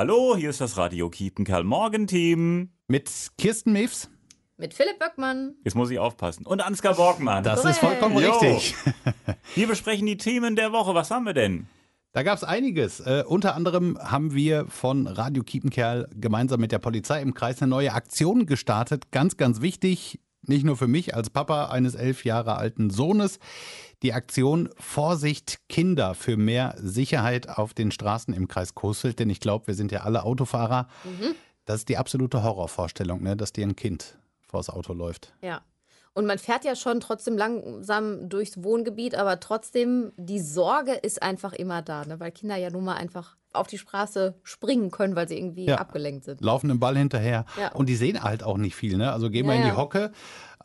Hallo, 0.00 0.34
hier 0.34 0.48
ist 0.48 0.62
das 0.62 0.78
Radio 0.78 1.10
Kiepenkerl 1.10 1.62
Morgenteam. 1.62 2.70
Mit 2.88 3.10
Kirsten 3.36 3.74
Mews. 3.74 4.08
Mit 4.56 4.72
Philipp 4.72 4.98
Böckmann. 4.98 5.56
Jetzt 5.62 5.74
muss 5.74 5.90
ich 5.90 5.98
aufpassen. 5.98 6.46
Und 6.46 6.62
Ansgar 6.62 6.94
Borgmann. 6.94 7.44
Das 7.44 7.66
ist 7.66 7.80
vollkommen 7.80 8.16
Jo. 8.16 8.30
richtig. 8.30 8.74
Wir 9.54 9.66
besprechen 9.66 10.06
die 10.06 10.16
Themen 10.16 10.56
der 10.56 10.72
Woche. 10.72 10.94
Was 10.94 11.10
haben 11.10 11.26
wir 11.26 11.34
denn? 11.34 11.66
Da 12.12 12.22
gab 12.22 12.38
es 12.38 12.44
einiges. 12.44 13.00
Äh, 13.00 13.24
unter 13.26 13.54
anderem 13.54 13.98
haben 14.00 14.32
wir 14.32 14.64
von 14.68 15.06
Radio 15.06 15.42
Kiepenkerl 15.42 16.08
gemeinsam 16.14 16.60
mit 16.60 16.72
der 16.72 16.78
Polizei 16.78 17.20
im 17.20 17.34
Kreis 17.34 17.60
eine 17.60 17.68
neue 17.68 17.92
Aktion 17.92 18.46
gestartet. 18.46 19.10
Ganz, 19.10 19.36
ganz 19.36 19.60
wichtig, 19.60 20.18
nicht 20.40 20.64
nur 20.64 20.78
für 20.78 20.88
mich 20.88 21.14
als 21.14 21.28
Papa 21.28 21.66
eines 21.66 21.94
elf 21.94 22.24
Jahre 22.24 22.56
alten 22.56 22.88
Sohnes. 22.88 23.38
Die 24.02 24.12
Aktion 24.14 24.70
Vorsicht 24.78 25.58
Kinder 25.68 26.14
für 26.14 26.36
mehr 26.36 26.74
Sicherheit 26.78 27.48
auf 27.48 27.74
den 27.74 27.90
Straßen 27.90 28.32
im 28.32 28.48
Kreis 28.48 28.74
Coesfeld. 28.74 29.18
Denn 29.18 29.28
ich 29.30 29.40
glaube, 29.40 29.66
wir 29.66 29.74
sind 29.74 29.92
ja 29.92 30.00
alle 30.00 30.24
Autofahrer. 30.24 30.88
Das 31.66 31.80
ist 31.80 31.88
die 31.88 31.98
absolute 31.98 32.42
Horrorvorstellung, 32.42 33.22
ne? 33.22 33.36
dass 33.36 33.52
dir 33.52 33.66
ein 33.66 33.76
Kind 33.76 34.18
vors 34.46 34.70
Auto 34.70 34.92
läuft. 34.94 35.32
Ja. 35.42 35.60
Und 36.12 36.26
man 36.26 36.38
fährt 36.38 36.64
ja 36.64 36.74
schon 36.74 36.98
trotzdem 36.98 37.36
langsam 37.38 38.28
durchs 38.28 38.64
Wohngebiet, 38.64 39.14
aber 39.14 39.38
trotzdem, 39.38 40.10
die 40.16 40.40
Sorge 40.40 40.92
ist 40.92 41.22
einfach 41.22 41.52
immer 41.52 41.82
da, 41.82 42.04
ne? 42.04 42.18
weil 42.18 42.32
Kinder 42.32 42.56
ja 42.56 42.68
nun 42.70 42.84
mal 42.84 42.94
einfach 42.96 43.36
auf 43.52 43.68
die 43.68 43.78
Straße 43.78 44.34
springen 44.42 44.90
können, 44.90 45.14
weil 45.14 45.28
sie 45.28 45.36
irgendwie 45.38 45.66
Ja. 45.66 45.76
abgelenkt 45.76 46.24
sind. 46.24 46.40
laufen 46.40 46.68
dem 46.68 46.80
Ball 46.80 46.96
hinterher. 46.96 47.44
Ja. 47.58 47.72
Und 47.72 47.88
die 47.88 47.96
sehen 47.96 48.22
halt 48.22 48.42
auch 48.42 48.56
nicht 48.58 48.74
viel. 48.74 48.96
Ne? 48.96 49.12
Also 49.12 49.30
geh 49.30 49.42
mal 49.44 49.54
Ja, 49.56 49.62
in 49.62 49.70
die. 49.70 49.76
Hocke 49.76 50.12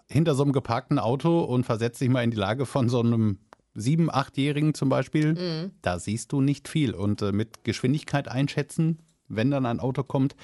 hinter 0.10 0.36
so 0.36 0.44
einem 0.44 0.54
geparkten 0.54 1.00
Auto 1.00 1.42
und 1.42 1.66
versetz 1.66 2.00
dich 2.00 2.10
mal 2.10 2.24
in 2.24 2.32
die 2.32 2.38
Lage 2.38 2.66
von 2.66 2.90
so 2.90 3.00
einem 3.00 3.40
sieben-, 3.74 4.10
achtjährigen 4.10 4.74
zum 4.74 4.90
Beispiel. 4.90 5.34
Mhm. 5.34 5.72
Da 5.82 6.00
siehst 6.00 6.32
du 6.32 6.42
nicht 6.42 6.68
viel. 6.68 6.94
Und 6.94 7.22
äh, 7.22 7.32
mit 7.32 7.64
Geschwindigkeit 7.64 8.28
einschätzen, 8.28 9.00
wenn 9.28 9.52
dann 9.52 9.66
ein 9.66 9.80
Auto 9.80 10.04
kommt, 10.04 10.36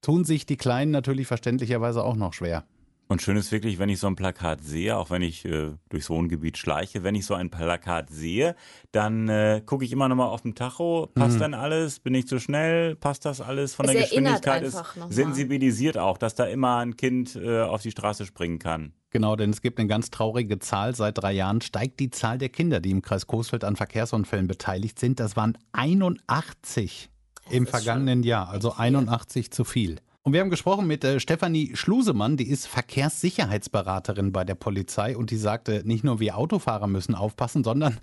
tun 0.00 0.24
sich 0.24 0.46
die 0.46 0.56
Kleinen 0.56 0.90
natürlich 0.90 1.26
verständlicherweise 1.26 2.02
auch 2.02 2.16
noch 2.16 2.32
schwer. 2.32 2.64
Und 3.10 3.20
schön 3.20 3.36
ist 3.36 3.50
wirklich, 3.50 3.80
wenn 3.80 3.88
ich 3.88 3.98
so 3.98 4.06
ein 4.06 4.14
Plakat 4.14 4.62
sehe, 4.62 4.96
auch 4.96 5.10
wenn 5.10 5.20
ich 5.20 5.44
äh, 5.44 5.72
durchs 5.88 6.08
Wohngebiet 6.10 6.56
schleiche, 6.56 7.02
wenn 7.02 7.16
ich 7.16 7.26
so 7.26 7.34
ein 7.34 7.50
Plakat 7.50 8.08
sehe, 8.08 8.54
dann 8.92 9.28
äh, 9.28 9.62
gucke 9.66 9.84
ich 9.84 9.90
immer 9.90 10.08
nochmal 10.08 10.28
auf 10.28 10.42
dem 10.42 10.54
Tacho, 10.54 11.08
passt 11.12 11.40
dann 11.40 11.52
alles, 11.52 11.98
bin 11.98 12.14
ich 12.14 12.28
zu 12.28 12.38
schnell, 12.38 12.94
passt 12.94 13.24
das 13.24 13.40
alles 13.40 13.74
von 13.74 13.86
Es 13.86 13.92
der 13.94 14.02
Geschwindigkeit, 14.02 14.62
ist 14.62 14.80
sensibilisiert 15.08 15.98
auch, 15.98 16.18
dass 16.18 16.36
da 16.36 16.44
immer 16.44 16.76
ein 16.76 16.96
Kind 16.96 17.34
äh, 17.34 17.62
auf 17.62 17.82
die 17.82 17.90
Straße 17.90 18.26
springen 18.26 18.60
kann. 18.60 18.92
Genau, 19.10 19.34
denn 19.34 19.50
es 19.50 19.60
gibt 19.60 19.80
eine 19.80 19.88
ganz 19.88 20.12
traurige 20.12 20.60
Zahl. 20.60 20.94
Seit 20.94 21.18
drei 21.18 21.32
Jahren 21.32 21.62
steigt 21.62 21.98
die 21.98 22.10
Zahl 22.10 22.38
der 22.38 22.48
Kinder, 22.48 22.78
die 22.78 22.92
im 22.92 23.02
Kreis 23.02 23.26
Coesfeld 23.26 23.64
an 23.64 23.74
Verkehrsunfällen 23.74 24.46
beteiligt 24.46 25.00
sind. 25.00 25.18
Das 25.18 25.34
waren 25.34 25.58
81 25.72 27.10
im 27.50 27.64
ist 27.64 27.70
vergangenen 27.70 28.22
Jahr, 28.22 28.48
also 28.50 28.74
81 28.74 29.50
zu 29.50 29.64
viel. 29.64 29.96
Und 30.30 30.34
wir 30.34 30.42
haben 30.42 30.50
gesprochen 30.50 30.86
mit 30.86 31.02
äh, 31.02 31.18
Stefanie 31.18 31.72
Schlusemann, 31.74 32.36
die 32.36 32.48
ist 32.48 32.68
Verkehrssicherheitsberaterin 32.68 34.30
bei 34.30 34.44
der 34.44 34.54
Polizei 34.54 35.16
und 35.16 35.32
die 35.32 35.36
sagte, 35.36 35.82
nicht 35.84 36.04
nur 36.04 36.20
wir 36.20 36.36
Autofahrer 36.38 36.86
müssen 36.86 37.16
aufpassen, 37.16 37.64
sondern 37.64 37.98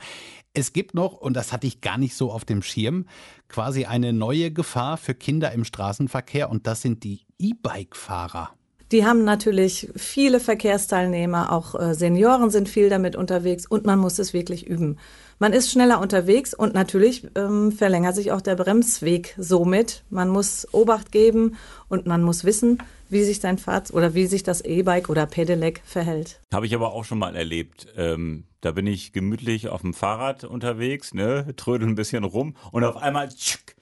es 0.53 0.73
gibt 0.73 0.93
noch, 0.93 1.13
und 1.13 1.35
das 1.37 1.53
hatte 1.53 1.67
ich 1.67 1.79
gar 1.79 1.97
nicht 1.97 2.15
so 2.15 2.29
auf 2.29 2.43
dem 2.43 2.63
Schirm, 2.63 3.05
quasi 3.47 3.85
eine 3.85 4.11
neue 4.11 4.51
Gefahr 4.51 4.97
für 4.97 5.15
Kinder 5.15 5.53
im 5.53 5.63
Straßenverkehr 5.63 6.49
und 6.49 6.67
das 6.67 6.81
sind 6.81 7.05
die 7.05 7.21
E-Bike-Fahrer. 7.39 8.49
Die 8.91 9.05
haben 9.05 9.23
natürlich 9.23 9.89
viele 9.95 10.41
Verkehrsteilnehmer, 10.41 11.53
auch 11.53 11.75
äh, 11.79 11.93
Senioren 11.93 12.49
sind 12.49 12.67
viel 12.67 12.89
damit 12.89 13.15
unterwegs 13.15 13.65
und 13.65 13.85
man 13.85 13.99
muss 13.99 14.19
es 14.19 14.33
wirklich 14.33 14.67
üben. 14.67 14.97
Man 15.39 15.53
ist 15.53 15.71
schneller 15.71 16.01
unterwegs 16.01 16.55
und 16.55 16.73
natürlich 16.73 17.27
ähm, 17.35 17.71
verlängert 17.71 18.15
sich 18.15 18.31
auch 18.31 18.41
der 18.41 18.55
Bremsweg 18.55 19.35
somit. 19.37 20.03
Man 20.09 20.29
muss 20.29 20.67
Obacht 20.73 21.11
geben 21.11 21.57
und 21.89 22.07
man 22.07 22.23
muss 22.23 22.43
wissen, 22.43 22.79
wie 23.09 23.23
sich 23.23 23.39
sein 23.39 23.59
Fahrzeug 23.59 23.95
oder 23.95 24.13
wie 24.15 24.25
sich 24.25 24.41
das 24.41 24.61
E-Bike 24.61 25.09
oder 25.09 25.27
Pedelec 25.27 25.81
verhält. 25.85 26.39
Habe 26.51 26.65
ich 26.65 26.73
aber 26.73 26.91
auch 26.91 27.05
schon 27.05 27.19
mal 27.19 27.35
erlebt. 27.35 27.85
Ähm, 27.95 28.45
da 28.61 28.71
bin 28.71 28.87
ich 28.87 29.13
gemütlich 29.13 29.69
auf 29.69 29.81
dem 29.81 29.93
Fahrrad 29.93 30.43
unterwegs, 30.43 31.13
ne, 31.13 31.53
trödel 31.55 31.87
ein 31.87 31.95
bisschen 31.95 32.23
rum 32.23 32.55
und 32.71 32.83
auf 32.83 32.97
einmal 32.97 33.29
tschick, 33.29 33.76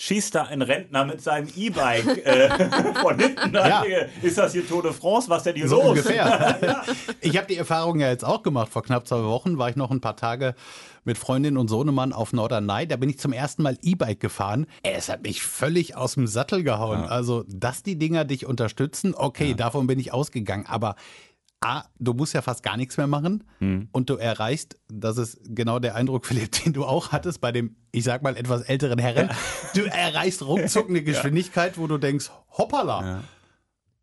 schießt 0.00 0.34
da 0.34 0.44
ein 0.44 0.62
Rentner 0.62 1.04
mit 1.04 1.20
seinem 1.20 1.48
E-Bike 1.56 2.24
äh, 2.24 2.48
von 3.02 3.18
hinten. 3.18 3.52
Ja. 3.52 3.82
Ist 4.22 4.38
das 4.38 4.52
hier 4.52 4.66
Tour 4.66 4.82
de 4.82 4.92
France? 4.92 5.28
Was 5.28 5.42
denn 5.42 5.56
hier 5.56 5.68
So 5.68 5.76
los? 5.76 5.88
ungefähr. 5.90 6.84
Ich 7.20 7.36
habe 7.36 7.48
die 7.48 7.56
Erfahrung 7.56 7.98
ja 8.00 8.08
jetzt 8.08 8.24
auch 8.24 8.42
gemacht. 8.42 8.70
Vor 8.72 8.82
knapp 8.84 9.06
zwei 9.08 9.22
Wochen 9.24 9.58
war 9.58 9.68
ich 9.68 9.76
noch 9.76 9.90
ein 9.90 10.00
paar 10.00 10.16
Tage 10.16 10.54
mit 11.04 11.18
Freundin 11.18 11.56
und 11.56 11.68
Sohnemann 11.68 12.12
auf 12.12 12.32
Norderney. 12.32 12.86
Da 12.86 12.96
bin 12.96 13.10
ich 13.10 13.18
zum 13.18 13.32
ersten 13.32 13.62
Mal 13.62 13.76
E-Bike 13.82 14.20
gefahren. 14.20 14.66
Es 14.84 15.08
hat 15.08 15.22
mich 15.22 15.42
völlig 15.42 15.96
aus 15.96 16.14
dem 16.14 16.26
Sattel 16.26 16.62
gehauen. 16.62 17.04
Also, 17.04 17.44
dass 17.48 17.82
die 17.82 17.98
Dinger 17.98 18.24
dich 18.24 18.46
unterstützen, 18.46 19.14
okay, 19.16 19.54
davon 19.54 19.86
bin 19.88 19.98
ich 19.98 20.12
ausgegangen. 20.12 20.66
Aber 20.66 20.94
A, 21.60 21.82
du 21.98 22.14
musst 22.14 22.34
ja 22.34 22.42
fast 22.42 22.62
gar 22.62 22.76
nichts 22.76 22.96
mehr 22.96 23.08
machen 23.08 23.42
und 23.92 24.10
du 24.10 24.14
erreichst, 24.16 24.76
das 24.88 25.18
ist 25.18 25.40
genau 25.44 25.78
der 25.80 25.96
Eindruck, 25.96 26.24
Philipp, 26.26 26.52
den 26.62 26.72
du 26.72 26.84
auch 26.84 27.10
hattest 27.10 27.40
bei 27.40 27.50
dem, 27.52 27.74
ich 27.90 28.04
sag 28.04 28.22
mal, 28.22 28.36
etwas 28.36 28.62
älteren 28.62 28.98
Herren. 28.98 29.30
Du 29.74 29.82
erreichst 29.82 30.42
ruckzuck 30.42 30.88
eine 30.88 31.02
Geschwindigkeit, 31.02 31.76
wo 31.76 31.86
du 31.88 31.98
denkst, 31.98 32.30
hoppala. 32.56 33.22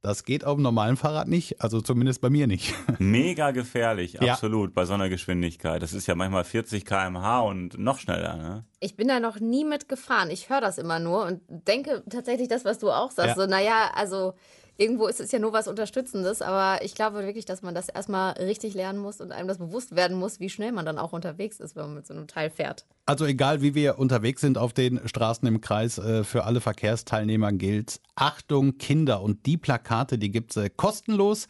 Das 0.01 0.23
geht 0.23 0.45
auf 0.45 0.55
dem 0.57 0.61
normalen 0.61 0.97
Fahrrad 0.97 1.27
nicht, 1.27 1.61
also 1.63 1.81
zumindest 1.81 2.21
bei 2.21 2.29
mir 2.29 2.45
nicht. 2.45 2.75
Mega 2.99 3.49
gefährlich, 3.51 4.13
Ja. 4.21 4.33
absolut, 4.33 4.75
bei 4.75 4.85
so 4.85 4.93
einer 4.93 5.09
Geschwindigkeit. 5.09 5.81
Das 5.81 5.93
ist 5.93 6.05
ja 6.05 6.13
manchmal 6.13 6.43
40 6.43 6.85
km/h 6.85 7.39
und 7.39 7.79
noch 7.79 7.97
schneller. 7.97 8.35
Ne? 8.37 8.65
Ich 8.81 8.95
bin 8.95 9.07
da 9.07 9.19
noch 9.19 9.39
nie 9.39 9.63
mit 9.65 9.89
gefahren. 9.89 10.29
Ich 10.29 10.49
höre 10.51 10.61
das 10.61 10.77
immer 10.77 10.99
nur 10.99 11.25
und 11.25 11.41
denke 11.49 12.03
tatsächlich 12.07 12.49
das, 12.49 12.65
was 12.65 12.77
du 12.77 12.91
auch 12.91 13.09
sagst. 13.09 13.35
Ja. 13.37 13.41
So, 13.43 13.49
naja, 13.49 13.89
also 13.95 14.33
irgendwo 14.77 15.07
ist 15.07 15.19
es 15.19 15.31
ja 15.31 15.39
nur 15.39 15.53
was 15.53 15.67
Unterstützendes, 15.67 16.41
aber 16.41 16.83
ich 16.83 16.95
glaube 16.95 17.23
wirklich, 17.23 17.45
dass 17.45 17.61
man 17.61 17.75
das 17.75 17.89
erstmal 17.89 18.33
richtig 18.33 18.73
lernen 18.73 18.99
muss 18.99 19.21
und 19.21 19.31
einem 19.31 19.47
das 19.47 19.57
bewusst 19.57 19.95
werden 19.95 20.17
muss, 20.17 20.39
wie 20.39 20.49
schnell 20.49 20.71
man 20.71 20.85
dann 20.85 20.97
auch 20.97 21.13
unterwegs 21.13 21.59
ist, 21.59 21.75
wenn 21.75 21.85
man 21.85 21.95
mit 21.95 22.07
so 22.07 22.13
einem 22.13 22.27
Teil 22.27 22.49
fährt. 22.49 22.85
Also 23.05 23.25
egal, 23.25 23.61
wie 23.61 23.75
wir 23.75 23.99
unterwegs 23.99 24.41
sind 24.41 24.57
auf 24.57 24.73
den 24.73 24.99
Straßen 25.07 25.47
im 25.47 25.61
Kreis, 25.61 25.97
äh, 25.97 26.23
für 26.23 26.43
alle 26.43 26.61
Verkehrsteilnehmer 26.61 27.53
gilt 27.53 27.99
Achtung 28.15 28.77
Kinder. 28.77 29.21
Und 29.21 29.45
die 29.45 29.57
Plakate, 29.57 30.17
die 30.17 30.31
gibt's 30.31 30.57
äh, 30.57 30.69
kostenlos. 30.75 31.47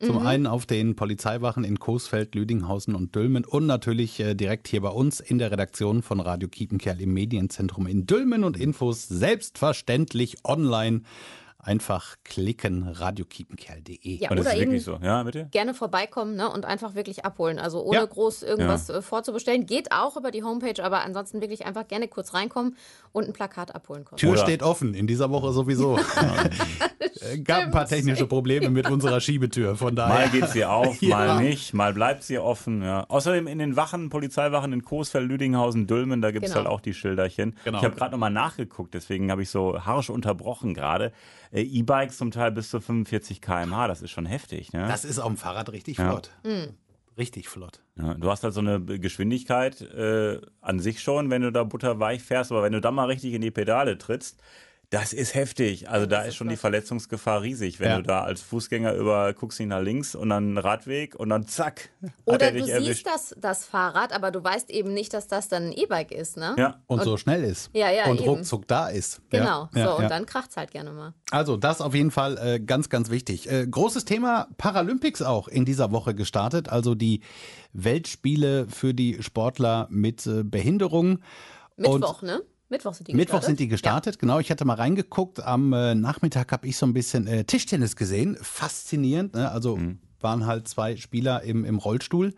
Zum 0.00 0.18
einen 0.18 0.46
auf 0.46 0.66
den 0.66 0.96
Polizeiwachen 0.96 1.64
in 1.64 1.78
Coesfeld, 1.78 2.34
Lüdinghausen 2.34 2.94
und 2.94 3.14
Dülmen 3.14 3.44
und 3.44 3.66
natürlich 3.66 4.20
äh, 4.20 4.34
direkt 4.34 4.68
hier 4.68 4.82
bei 4.82 4.90
uns 4.90 5.20
in 5.20 5.38
der 5.38 5.50
Redaktion 5.50 6.02
von 6.02 6.20
Radio 6.20 6.48
Kiepenkerl 6.48 7.00
im 7.00 7.14
Medienzentrum 7.14 7.86
in 7.86 8.06
Dülmen 8.06 8.44
und 8.44 8.58
Infos 8.58 9.08
selbstverständlich 9.08 10.44
online. 10.44 11.02
Einfach 11.64 12.16
klicken 12.24 12.86
radiokiepenkerl.de. 12.88 13.98
Ja, 14.18 14.30
Und 14.30 14.36
das 14.36 14.46
oder 14.46 14.54
ist 14.54 14.60
eben 14.60 14.70
wirklich 14.72 14.84
so. 14.84 14.98
Ja, 15.02 15.22
bitte? 15.22 15.48
gerne 15.50 15.72
vorbeikommen 15.74 16.36
ne, 16.36 16.50
und 16.50 16.64
einfach 16.64 16.94
wirklich 16.94 17.24
abholen. 17.24 17.58
Also 17.58 17.82
ohne 17.82 17.98
Ja. 17.98 18.04
groß 18.04 18.42
irgendwas 18.42 18.90
äh, 18.90 19.00
vorzubestellen. 19.02 19.64
Geht 19.66 19.90
auch 19.92 20.16
über 20.16 20.30
die 20.30 20.42
Homepage, 20.42 20.82
aber 20.84 21.00
ansonsten 21.02 21.40
wirklich 21.40 21.64
einfach 21.64 21.88
gerne 21.88 22.06
kurz 22.08 22.34
reinkommen 22.34 22.76
und 23.12 23.26
ein 23.26 23.32
Plakat 23.32 23.74
abholen. 23.74 24.04
Kostet. 24.04 24.20
Tür 24.20 24.32
Oder- 24.32 24.42
steht 24.42 24.62
offen, 24.62 24.94
in 24.94 25.06
dieser 25.06 25.30
Woche 25.30 25.52
sowieso. 25.52 25.98
Gab 27.44 27.62
ein 27.64 27.70
paar 27.70 27.86
technische 27.86 28.26
Probleme 28.26 28.70
mit 28.70 28.90
unserer 28.90 29.20
Schiebetür, 29.20 29.76
von 29.76 29.94
daher. 29.96 30.14
Mal 30.14 30.28
geht 30.30 30.48
sie 30.50 30.64
auf, 30.64 31.00
Ja. 31.02 31.16
mal 31.16 31.42
nicht, 31.42 31.74
mal 31.74 31.92
bleibt 31.94 32.22
sie 32.22 32.38
offen. 32.38 32.82
Ja. 32.82 33.04
Außerdem 33.08 33.46
in 33.46 33.58
den 33.58 33.76
Wachen, 33.76 34.10
Polizeiwachen 34.10 34.72
in 34.72 34.82
Coesfeld, 34.84 35.28
Lüdinghausen, 35.28 35.86
Dülmen, 35.86 36.22
da 36.22 36.30
gibt 36.30 36.44
es 36.46 36.52
Genau. 36.52 36.64
halt 36.64 36.72
auch 36.74 36.80
die 36.80 36.94
Schilderchen. 36.94 37.56
Genau. 37.64 37.78
Ich 37.78 37.84
habe 37.84 37.94
gerade 37.96 38.12
nochmal 38.12 38.30
nachgeguckt, 38.30 38.94
deswegen 38.94 39.30
habe 39.30 39.42
ich 39.42 39.50
so 39.50 39.84
harsch 39.84 40.10
unterbrochen 40.10 40.74
gerade. 40.74 41.12
Äh, 41.52 41.62
E-Bikes 41.62 42.16
zum 42.18 42.30
Teil 42.30 42.52
bis 42.52 42.70
zu 42.70 42.80
45 42.80 43.40
km/h, 43.40 43.86
das 43.88 44.02
ist 44.02 44.10
schon 44.10 44.26
heftig. 44.26 44.72
Ne? 44.72 44.86
Das 44.88 45.04
ist 45.04 45.18
auf 45.18 45.28
dem 45.28 45.36
Fahrrad 45.36 45.70
richtig 45.72 45.98
Ja. 45.98 46.10
flott. 46.10 46.30
Richtig 47.16 47.48
flott. 47.48 47.80
Ja, 47.96 48.14
du 48.14 48.28
hast 48.28 48.42
halt 48.42 48.54
so 48.54 48.60
eine 48.60 48.80
Geschwindigkeit 48.80 49.80
äh, 49.80 50.40
an 50.60 50.80
sich 50.80 51.00
schon, 51.00 51.30
wenn 51.30 51.42
du 51.42 51.52
da 51.52 51.62
butterweich 51.62 52.20
fährst, 52.22 52.50
aber 52.50 52.64
wenn 52.64 52.72
du 52.72 52.80
dann 52.80 52.94
mal 52.94 53.06
richtig 53.06 53.34
in 53.34 53.40
die 53.40 53.52
Pedale 53.52 53.98
trittst, 53.98 54.40
das 54.90 55.12
ist 55.12 55.34
heftig. 55.34 55.88
Also 55.88 56.06
da 56.06 56.22
ist 56.22 56.36
schon 56.36 56.48
die 56.48 56.56
Verletzungsgefahr 56.56 57.42
riesig, 57.42 57.80
wenn 57.80 57.88
Ja. 57.90 57.96
du 57.96 58.02
da 58.02 58.22
als 58.22 58.42
Fußgänger 58.42 58.94
über 58.94 59.32
guckst 59.32 59.58
nicht 59.58 59.68
nach 59.68 59.80
links 59.80 60.14
und 60.14 60.28
dann 60.28 60.56
Radweg 60.58 61.14
und 61.16 61.30
dann 61.30 61.46
zack, 61.46 61.90
hat 62.02 62.10
Oder 62.26 62.46
er 62.46 62.52
du 62.52 62.58
dich 62.58 62.66
siehst 62.66 62.76
erwischt. 62.76 63.06
das, 63.06 63.34
das 63.38 63.64
Fahrrad, 63.64 64.12
aber 64.12 64.30
du 64.30 64.42
weißt 64.44 64.70
eben 64.70 64.94
nicht, 64.94 65.12
dass 65.14 65.26
das 65.26 65.48
dann 65.48 65.64
ein 65.64 65.72
E-Bike 65.72 66.12
ist, 66.12 66.36
ne? 66.36 66.54
Ja. 66.58 66.80
Und, 66.86 67.02
so 67.02 67.16
schnell 67.16 67.42
ist. 67.44 67.70
Ja, 67.72 67.90
ja, 67.90 68.06
Und 68.06 68.20
eben. 68.20 68.28
ruckzuck 68.28 68.68
da 68.68 68.88
ist. 68.88 69.20
Genau. 69.30 69.68
Ja, 69.74 69.80
ja, 69.80 69.86
so, 69.88 69.96
und 69.96 70.02
ja. 70.02 70.08
dann 70.08 70.26
kracht's 70.26 70.56
halt 70.56 70.70
gerne 70.70 70.92
mal. 70.92 71.14
Also 71.30 71.56
das 71.56 71.80
auf 71.80 71.94
jeden 71.94 72.10
Fall 72.10 72.38
äh, 72.38 72.60
ganz, 72.60 72.88
ganz 72.88 73.10
wichtig. 73.10 73.50
Äh, 73.50 73.66
großes 73.66 74.04
Thema 74.04 74.48
Paralympics 74.58 75.22
auch 75.22 75.48
in 75.48 75.64
dieser 75.64 75.90
Woche 75.92 76.14
gestartet. 76.14 76.68
Also 76.68 76.94
die 76.94 77.20
Weltspiele 77.72 78.66
für 78.68 78.94
die 78.94 79.22
Sportler 79.22 79.86
mit 79.90 80.26
äh, 80.26 80.42
Behinderung. 80.44 81.18
Mittwoch, 81.76 82.22
ne? 82.22 82.40
Mittwoch 82.74 82.94
sind 82.94 83.08
die 83.08 83.14
Mittwoch 83.14 83.34
gestartet. 83.34 83.46
sind 83.46 83.60
die 83.60 83.68
gestartet, 83.68 84.18
genau. 84.18 84.38
Ich 84.40 84.50
hatte 84.50 84.64
mal 84.64 84.74
reingeguckt. 84.74 85.42
Am 85.42 85.72
äh, 85.72 85.94
Nachmittag 85.94 86.52
habe 86.52 86.66
ich 86.66 86.76
so 86.76 86.86
ein 86.86 86.92
bisschen 86.92 87.26
äh, 87.26 87.44
Tischtennis 87.44 87.96
gesehen. 87.96 88.36
Faszinierend. 88.40 89.34
Ne? 89.34 89.50
Also 89.50 89.78
waren 90.20 90.46
halt 90.46 90.66
zwei 90.66 90.96
Spieler 90.96 91.42
im, 91.42 91.64
im 91.64 91.78
Rollstuhl, 91.78 92.34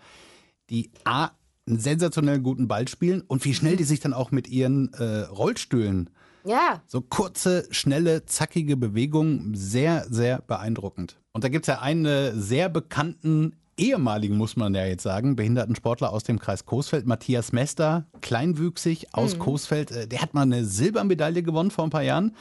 die 0.69 0.91
A, 1.05 1.31
einen 1.67 1.79
sensationell 1.79 2.41
guten 2.41 2.69
Ball 2.69 2.87
spielen 2.87 3.23
und 3.27 3.45
wie 3.45 3.55
schnell 3.55 3.77
die 3.77 3.85
sich 3.85 4.01
dann 4.01 4.13
auch 4.13 4.31
mit 4.31 4.49
ihren 4.49 4.93
äh, 4.95 5.23
Rollstühlen 5.23 6.11
Ja, 6.45 6.83
So 6.87 7.01
kurze, 7.01 7.67
schnelle, 7.71 8.27
zackige 8.27 8.77
Bewegungen, 8.77 9.55
sehr, 9.55 10.07
sehr 10.11 10.43
beeindruckend. 10.43 11.17
Und 11.33 11.45
da 11.45 11.49
gibt 11.49 11.65
es 11.65 11.69
ja 11.69 11.81
einen 11.81 12.05
äh, 12.05 12.33
sehr 12.35 12.69
bekannten 12.69 13.57
ehemaligen, 13.79 14.37
muss 14.37 14.57
man 14.57 14.75
ja 14.75 14.85
jetzt 14.87 15.03
sagen, 15.03 15.37
Behindertensportler 15.37 16.13
aus 16.13 16.25
dem 16.25 16.39
Kreis 16.39 16.65
Coesfeld, 16.65 17.07
Matthias 17.07 17.53
Mester, 17.53 18.07
kleinwüchsig 18.21 19.09
aus 19.13 19.39
Coesfeld. 19.39 19.91
Äh, 19.91 20.09
Der 20.09 20.23
hat 20.23 20.35
mal 20.35 20.43
eine 20.43 20.65
Silbermedaille 20.65 21.43
gewonnen 21.43 21.71
vor 21.71 21.85
ein 21.85 21.91
paar 21.91 22.03
Jahren. 22.03 22.35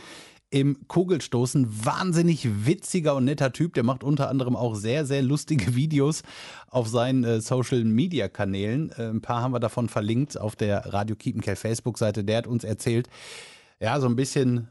Im 0.52 0.88
Kugelstoßen 0.88 1.86
wahnsinnig 1.86 2.48
witziger 2.66 3.16
und 3.16 3.26
netter 3.26 3.52
Typ. 3.52 3.74
Der 3.74 3.84
macht 3.84 4.04
unter 4.04 4.30
anderem 4.30 4.56
auch 4.56 4.76
sehr, 4.76 5.06
sehr 5.06 5.22
lustige 5.22 5.76
Videos 5.76 6.22
auf 6.70 6.88
seinen 6.88 7.24
äh, 7.24 7.42
Social 7.42 7.84
Media 7.84 8.28
Kanälen. 8.28 8.92
Äh, 8.98 9.10
ein 9.10 9.22
paar 9.22 9.42
haben 9.42 9.54
wir 9.54 9.60
davon 9.60 9.90
verlinkt 9.90 10.40
auf 10.40 10.56
der 10.56 10.94
Radio 10.94 11.16
Kiepenkerl 11.16 11.56
Facebook-Seite. 11.56 12.24
Der 12.24 12.38
hat 12.38 12.48
uns 12.48 12.64
erzählt, 12.64 13.10
ja, 13.82 14.00
so 14.00 14.08
ein 14.08 14.16
bisschen 14.16 14.70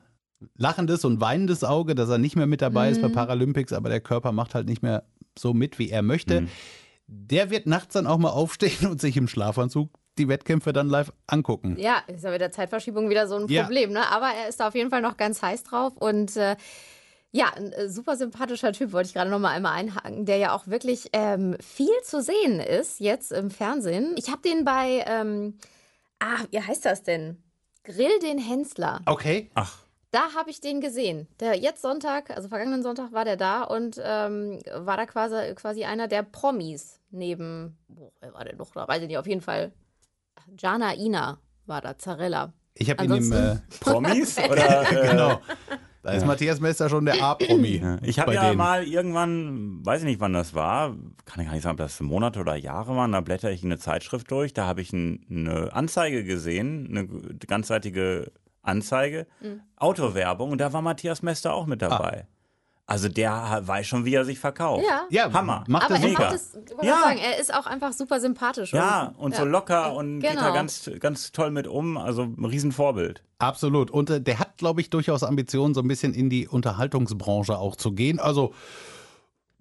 lachendes 0.56 1.04
und 1.04 1.20
weinendes 1.20 1.64
Auge, 1.64 1.94
dass 1.94 2.08
er 2.08 2.18
nicht 2.18 2.36
mehr 2.36 2.46
mit 2.46 2.62
dabei 2.62 2.90
ist 2.90 3.00
bei 3.02 3.08
Paralympics, 3.08 3.72
aber 3.72 3.88
der 3.88 4.00
Körper 4.00 4.32
macht 4.32 4.54
halt 4.54 4.66
nicht 4.66 4.82
mehr 4.82 5.04
so 5.38 5.54
mit, 5.54 5.78
wie 5.78 5.90
er 5.90 6.02
möchte. 6.02 6.48
Der 7.06 7.50
wird 7.50 7.66
nachts 7.66 7.92
dann 7.94 8.06
auch 8.06 8.18
mal 8.18 8.30
aufstehen 8.30 8.86
und 8.90 9.00
sich 9.00 9.16
im 9.16 9.28
Schlafanzug 9.28 9.90
die 10.16 10.28
Wettkämpfe 10.28 10.72
dann 10.72 10.88
live 10.88 11.12
angucken. 11.26 11.76
ja, 11.78 11.98
ist 12.06 12.22
ja 12.24 12.30
mit 12.30 12.40
der 12.40 12.52
Zeitverschiebung 12.52 13.10
wieder 13.10 13.26
so 13.26 13.36
ein 13.36 13.48
Ja. 13.48 13.62
Problem, 13.62 13.92
ne? 13.92 14.08
Aber 14.10 14.28
er 14.28 14.48
ist 14.48 14.60
da 14.60 14.68
auf 14.68 14.74
jeden 14.74 14.88
Fall 14.90 15.00
noch 15.02 15.16
ganz 15.16 15.42
heiß 15.42 15.64
drauf 15.64 15.96
und 15.96 16.36
äh, 16.36 16.56
ja, 17.32 17.46
ein 17.56 17.72
äh, 17.72 17.88
super 17.88 18.16
sympathischer 18.16 18.72
Typ, 18.72 18.92
wollte 18.92 19.08
ich 19.08 19.14
gerade 19.14 19.28
noch 19.28 19.40
mal 19.40 19.50
einmal 19.50 19.72
einhaken, 19.72 20.24
der 20.24 20.36
ja 20.36 20.54
auch 20.54 20.68
wirklich 20.68 21.08
ähm, 21.12 21.56
viel 21.60 21.90
zu 22.04 22.22
sehen 22.22 22.60
ist 22.60 23.00
jetzt 23.00 23.32
im 23.32 23.50
Fernsehen. 23.50 24.14
Ich 24.16 24.28
habe 24.30 24.40
den 24.42 24.64
bei, 24.64 25.04
ähm, 25.08 25.58
ah, 26.20 26.44
wie 26.52 26.60
heißt 26.60 26.84
das 26.84 27.02
denn? 27.02 27.42
Grill 27.82 28.20
den 28.22 28.38
Hensler. 28.38 29.00
Okay. 29.06 29.50
Ach, 29.54 29.78
Da 30.14 30.32
habe 30.36 30.48
ich 30.48 30.60
den 30.60 30.80
gesehen. 30.80 31.26
Der 31.40 31.56
jetzt 31.56 31.82
Sonntag, 31.82 32.30
also 32.30 32.48
vergangenen 32.48 32.84
Sonntag 32.84 33.10
war 33.10 33.24
der 33.24 33.36
da 33.36 33.64
und 33.64 34.00
ähm, 34.00 34.60
war 34.72 34.96
da 34.96 35.06
quasi, 35.06 35.52
quasi 35.56 35.82
einer 35.82 36.06
der 36.06 36.22
Promis 36.22 37.00
neben, 37.10 37.76
wo 37.88 38.12
wer 38.20 38.32
war 38.32 38.44
der 38.44 38.54
noch 38.54 38.70
da? 38.72 38.86
Weiß 38.86 39.02
ich 39.02 39.08
nicht, 39.08 39.18
auf 39.18 39.26
jeden 39.26 39.40
Fall. 39.40 39.72
Jana 40.56 40.94
Ina 40.94 41.40
war 41.66 41.80
da, 41.80 41.98
Zarella. 41.98 42.52
Ich 42.74 42.90
habe 42.90 43.04
ihn 43.04 43.12
im. 43.12 43.32
Äh, 43.32 43.56
Promis? 43.80 44.38
Oder, 44.50 44.82
äh, 44.88 45.10
genau. 45.10 45.40
Da 46.04 46.12
ist 46.12 46.24
Matthias 46.24 46.60
Mester 46.60 46.88
schon 46.88 47.06
der 47.06 47.20
A-Promi. 47.20 47.82
Ich 48.02 48.20
habe 48.20 48.34
ja 48.34 48.44
denen. 48.44 48.58
mal 48.58 48.84
irgendwann, 48.84 49.84
weiß 49.84 50.02
ich 50.02 50.06
nicht, 50.06 50.20
wann 50.20 50.34
das 50.34 50.54
war, 50.54 50.94
kann 51.24 51.40
ich 51.40 51.46
gar 51.46 51.54
nicht 51.54 51.62
sagen, 51.62 51.72
ob 51.72 51.78
das 51.78 51.98
Monate 52.00 52.38
oder 52.38 52.54
Jahre 52.54 52.94
waren, 52.94 53.10
da 53.10 53.20
blätter 53.20 53.50
ich 53.50 53.64
eine 53.64 53.78
Zeitschrift 53.78 54.30
durch, 54.30 54.52
da 54.52 54.66
habe 54.66 54.82
ich 54.82 54.92
ein, 54.92 55.24
eine 55.28 55.72
Anzeige 55.72 56.22
gesehen, 56.22 56.86
eine 56.90 57.08
ganzseitige 57.46 58.30
Anzeige, 58.64 59.26
Mhm. 59.40 59.60
Autowerbung 59.76 60.50
und 60.52 60.58
da 60.58 60.72
war 60.72 60.82
Matthias 60.82 61.22
Mester 61.22 61.54
auch 61.54 61.66
mit 61.66 61.80
dabei. 61.82 62.26
Also 62.86 63.08
der 63.08 63.62
weiß 63.64 63.86
schon, 63.86 64.04
wie 64.04 64.14
er 64.14 64.26
sich 64.26 64.38
verkauft. 64.38 64.84
Ja. 64.86 65.04
Ja, 65.08 65.32
Hammer. 65.32 65.64
Macht 65.68 65.84
Aber 65.86 65.94
er 65.94 66.02
er 66.02 66.08
mega. 66.08 66.24
macht 66.24 66.34
es, 66.34 66.58
Ja. 66.82 67.00
sagen, 67.00 67.18
er 67.18 67.38
ist 67.38 67.54
auch 67.54 67.64
einfach 67.66 67.94
super 67.94 68.20
sympathisch. 68.20 68.74
Ja, 68.74 69.14
und 69.16 69.34
so 69.34 69.44
ja. 69.44 69.48
locker 69.48 69.94
und 69.94 70.20
geht 70.20 70.34
da 70.36 70.40
Genau. 70.40 70.52
ganz, 70.52 70.90
ganz 71.00 71.32
toll 71.32 71.50
mit 71.50 71.66
um. 71.66 71.96
Also 71.96 72.24
ein 72.24 72.44
Riesenvorbild. 72.44 73.22
Absolut. 73.38 73.90
Und 73.90 74.10
äh, 74.10 74.20
der 74.20 74.38
hat, 74.38 74.58
glaube 74.58 74.82
ich, 74.82 74.90
durchaus 74.90 75.22
Ambitionen, 75.22 75.72
so 75.72 75.80
ein 75.80 75.88
bisschen 75.88 76.12
in 76.12 76.28
die 76.28 76.46
Unterhaltungsbranche 76.46 77.56
auch 77.56 77.74
zu 77.76 77.92
gehen. 77.92 78.18
Also 78.18 78.52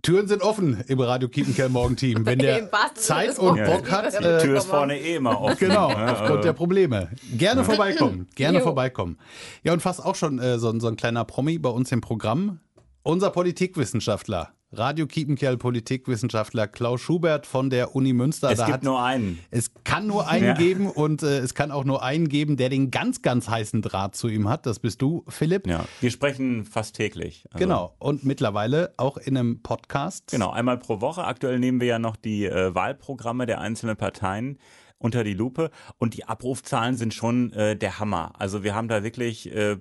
Türen 0.04 0.28
sind 0.28 0.42
offen 0.42 0.84
im 0.88 1.00
Radio 1.00 1.30
Kiepenkerl 1.30 1.70
Morgenteam. 1.70 2.26
Wenn 2.26 2.38
der 2.38 2.70
Zeit 2.96 3.40
und. 3.40 3.64
Bock 3.64 3.90
hat, 3.90 4.14
Ja. 4.14 4.20
Die 4.20 4.26
äh, 4.28 4.42
Tür 4.42 4.58
ist 4.58 4.66
vorne 4.66 5.00
eh 5.00 5.16
immer 5.16 5.40
offen. 5.40 5.58
Genau, 5.60 5.88
aufgrund 5.92 6.44
der 6.44 6.52
Probleme. 6.52 7.10
Gerne 7.38 7.64
vorbeikommen, 7.64 8.28
gerne 8.36 8.58
Jo. 8.60 8.66
vorbeikommen. 8.66 9.18
Ja, 9.64 9.72
und 9.72 9.82
fast 9.82 10.04
auch 10.04 10.16
schon 10.16 10.40
äh, 10.40 10.60
so, 10.60 10.78
so 10.80 10.88
ein 10.90 10.98
kleiner 10.98 11.24
Promi 11.24 11.58
bei 11.58 11.70
uns 11.70 11.90
im 11.94 12.02
Programm. 12.02 12.60
Unser 13.02 13.30
Politikwissenschaftler, 13.30 14.50
Radio 14.76 15.06
Kiepenkerl 15.06 15.58
Politikwissenschaftler 15.58 16.68
Klaus 16.68 17.00
Schubert 17.02 17.46
von 17.46 17.70
der 17.70 17.96
Uni 17.96 18.12
Münster. 18.12 18.50
Es 18.50 18.58
Da 18.58 18.66
gibt 18.66 18.74
hat- 18.78 18.84
nur 18.84 19.02
einen. 19.04 19.38
es 19.52 19.72
kann 19.84 20.08
nur 20.08 20.28
einen 20.28 20.46
Ja. 20.48 20.54
geben 20.56 20.90
und 20.90 21.22
äh, 21.22 21.40
es 21.40 21.54
kann 21.54 21.70
auch 21.72 21.84
nur 21.84 22.02
einen 22.02 22.28
geben, 22.28 22.58
der 22.58 22.70
den 22.70 22.90
ganz, 22.90 23.22
ganz 23.22 23.48
heißen 23.48 23.82
Draht 23.84 24.16
zu 24.16 24.28
ihm 24.28 24.50
hat. 24.50 24.66
Das 24.66 24.80
bist 24.80 25.02
du, 25.04 25.24
Philipp. 25.28 25.68
Ja, 25.68 25.86
wir 26.02 26.10
sprechen 26.10 26.66
fast 26.66 26.96
täglich. 26.96 27.46
Also, 27.52 27.64
Genau. 27.64 27.96
Und 28.00 28.24
mittlerweile 28.26 28.94
auch 28.98 29.18
in 29.18 29.38
einem 29.38 29.62
Podcast. 29.62 30.32
Genau, 30.32 30.50
einmal 30.52 30.78
pro 30.80 31.02
Woche. 31.02 31.24
Aktuell 31.24 31.60
nehmen 31.60 31.80
wir 31.80 31.88
ja 31.88 32.00
noch 32.00 32.16
die 32.16 32.46
äh, 32.46 32.74
Wahlprogramme 32.74 33.46
der 33.46 33.62
einzelnen 33.62 33.96
Parteien 33.96 34.58
unter 34.98 35.24
die 35.24 35.34
Lupe 35.34 35.70
und 36.00 36.16
die 36.16 36.24
Abrufzahlen 36.26 36.96
sind 36.98 37.14
schon 37.14 37.54
äh, 37.54 37.76
der 37.76 38.00
Hammer. 38.00 38.32
Also 38.40 38.64
wir 38.64 38.74
haben 38.74 38.88
da 38.88 39.04
wirklich, 39.04 39.54
äh, 39.54 39.78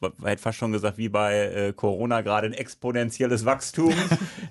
hätte 0.00 0.42
fast 0.42 0.58
schon 0.58 0.72
gesagt, 0.72 0.98
wie 0.98 1.08
bei 1.08 1.36
äh, 1.36 1.72
Corona 1.72 2.20
gerade 2.20 2.46
ein 2.46 2.52
exponentielles 2.52 3.44
Wachstum. 3.44 3.94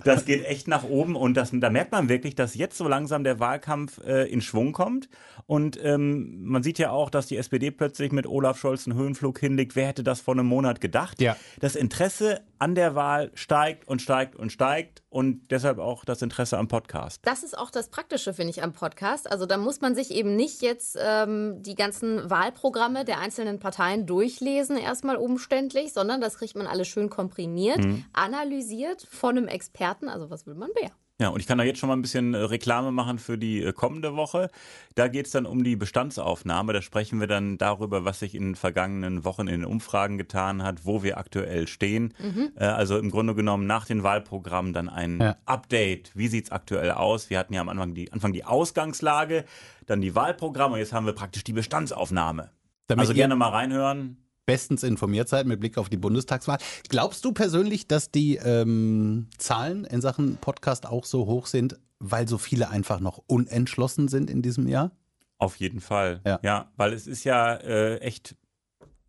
Das 0.03 0.25
geht 0.25 0.45
echt 0.45 0.67
nach 0.67 0.83
oben 0.83 1.15
und 1.15 1.35
das, 1.35 1.49
da 1.51 1.69
merkt 1.71 1.91
man 1.91 2.09
wirklich, 2.09 2.35
dass 2.35 2.53
jetzt 2.53 2.77
so 2.77 2.87
langsam 2.87 3.23
der 3.23 3.39
Wahlkampf 3.39 3.99
äh, 4.05 4.29
in 4.29 4.41
Schwung 4.41 4.71
kommt. 4.71 5.09
Und 5.47 5.79
ähm, 5.83 6.43
man 6.43 6.61
sieht 6.61 6.77
ja 6.77 6.91
auch, 6.91 7.09
dass 7.09 7.25
die 7.25 7.37
SPD 7.37 7.71
plötzlich 7.71 8.11
mit 8.11 8.27
Olaf 8.27 8.59
Scholz 8.59 8.87
einen 8.87 8.97
Höhenflug 8.97 9.39
hinlegt. 9.39 9.75
Wer 9.75 9.87
hätte 9.87 10.03
das 10.03 10.21
vor 10.21 10.35
einem 10.35 10.45
Monat 10.45 10.79
gedacht? 10.79 11.21
Ja. 11.21 11.35
Das 11.59 11.75
Interesse 11.75 12.41
an 12.59 12.75
der 12.75 12.95
Wahl 12.95 13.31
steigt 13.33 13.87
und 13.87 14.01
steigt 14.01 14.35
und 14.35 14.51
steigt 14.51 15.03
und 15.09 15.51
deshalb 15.51 15.77
auch 15.77 16.05
das 16.05 16.21
Interesse 16.21 16.57
am 16.57 16.67
Podcast. 16.67 17.21
Das 17.23 17.43
ist 17.43 17.57
auch 17.57 17.69
das 17.69 17.89
Praktische, 17.89 18.33
finde 18.33 18.51
ich, 18.51 18.63
am 18.63 18.73
Podcast. 18.73 19.29
Also 19.31 19.45
da 19.45 19.57
muss 19.57 19.81
man 19.81 19.95
sich 19.95 20.11
eben 20.11 20.35
nicht 20.35 20.61
jetzt 20.61 20.97
ähm, 20.99 21.61
die 21.61 21.75
ganzen 21.75 22.29
Wahlprogramme 22.29 23.05
der 23.05 23.19
einzelnen 23.19 23.59
Parteien 23.59 24.05
durchlesen, 24.05 24.77
erstmal 24.77 25.15
umständlich, 25.35 25.91
sondern 25.91 26.21
das 26.21 26.37
kriegt 26.37 26.55
man 26.55 26.65
alles 26.65 26.87
schön 26.87 27.09
komprimiert, 27.09 27.85
analysiert 28.13 29.05
von 29.09 29.37
einem 29.37 29.47
Experten. 29.49 30.07
Also 30.07 30.29
was 30.29 30.47
will 30.47 30.55
man 30.55 30.69
mehr? 30.81 30.91
Ja, 31.19 31.29
und 31.29 31.39
ich 31.39 31.47
kann 31.47 31.57
da 31.57 31.63
jetzt 31.63 31.79
schon 31.79 31.87
mal 31.87 31.95
ein 31.95 32.01
bisschen 32.01 32.33
äh, 32.33 32.39
Reklame 32.39 32.91
machen 32.91 33.19
für 33.19 33.37
die 33.37 33.63
äh, 33.63 33.71
kommende 33.71 34.17
Woche. 34.17 34.49
Da 34.95 35.07
geht 35.07 35.27
es 35.27 35.31
dann 35.31 35.45
um 35.45 35.63
die 35.63 35.77
Bestandsaufnahme. 35.77 36.73
Da 36.73 36.81
sprechen 36.81 37.21
wir 37.21 37.27
dann 37.27 37.57
darüber, 37.57 38.03
was 38.03 38.19
sich 38.19 38.35
in 38.35 38.43
den 38.43 38.55
vergangenen 38.55 39.23
Wochen 39.23 39.47
in 39.47 39.61
den 39.61 39.65
Umfragen 39.65 40.17
getan 40.17 40.61
hat, 40.61 40.85
wo 40.85 41.03
wir 41.03 41.17
aktuell 41.17 41.67
stehen. 41.69 42.13
Äh, 42.57 42.65
also 42.65 42.97
im 42.97 43.11
Grunde 43.11 43.33
genommen 43.33 43.65
nach 43.65 43.85
den 43.85 44.03
Wahlprogrammen 44.03 44.73
dann 44.73 44.89
ein 44.89 45.21
Ja. 45.21 45.37
Update. 45.45 46.11
Wie 46.15 46.27
sieht's 46.27 46.51
aktuell 46.51 46.91
aus? 46.91 47.29
Wir 47.29 47.39
hatten 47.39 47.53
ja 47.53 47.61
am 47.61 47.69
Anfang 47.69 47.93
die, 47.93 48.11
Anfang 48.11 48.33
die 48.33 48.43
Ausgangslage, 48.43 49.45
dann 49.85 50.01
die 50.01 50.15
Wahlprogramme 50.15 50.73
und 50.73 50.79
jetzt 50.79 50.91
haben 50.91 51.05
wir 51.05 51.13
praktisch 51.13 51.45
die 51.45 51.53
Bestandsaufnahme. 51.53 52.51
Damit 52.87 53.03
also 53.03 53.13
gerne 53.13 53.37
mal 53.37 53.49
reinhören. 53.49 54.17
Bestens 54.45 54.83
informiert 54.83 55.29
seid 55.29 55.47
mit 55.47 55.59
Blick 55.59 55.77
auf 55.77 55.89
die 55.89 55.97
Bundestagswahl. 55.97 56.57
Glaubst 56.89 57.25
du 57.25 57.31
persönlich, 57.31 57.87
dass 57.87 58.11
die 58.11 58.37
ähm, 58.37 59.27
Zahlen 59.37 59.85
in 59.85 60.01
Sachen 60.01 60.37
Podcast 60.37 60.85
auch 60.85 61.05
so 61.05 61.25
hoch 61.25 61.47
sind, 61.47 61.79
weil 61.99 62.27
so 62.27 62.37
viele 62.37 62.69
einfach 62.69 62.99
noch 62.99 63.21
unentschlossen 63.27 64.07
sind 64.07 64.29
in 64.29 64.41
diesem 64.41 64.67
Jahr? 64.67 64.91
Auf 65.37 65.57
jeden 65.57 65.81
Fall. 65.81 66.21
Ja. 66.43 66.71
weil 66.77 66.93
es 66.93 67.07
ist 67.07 67.23
ja 67.23 67.55
äh, 67.55 67.97
echt 67.99 68.35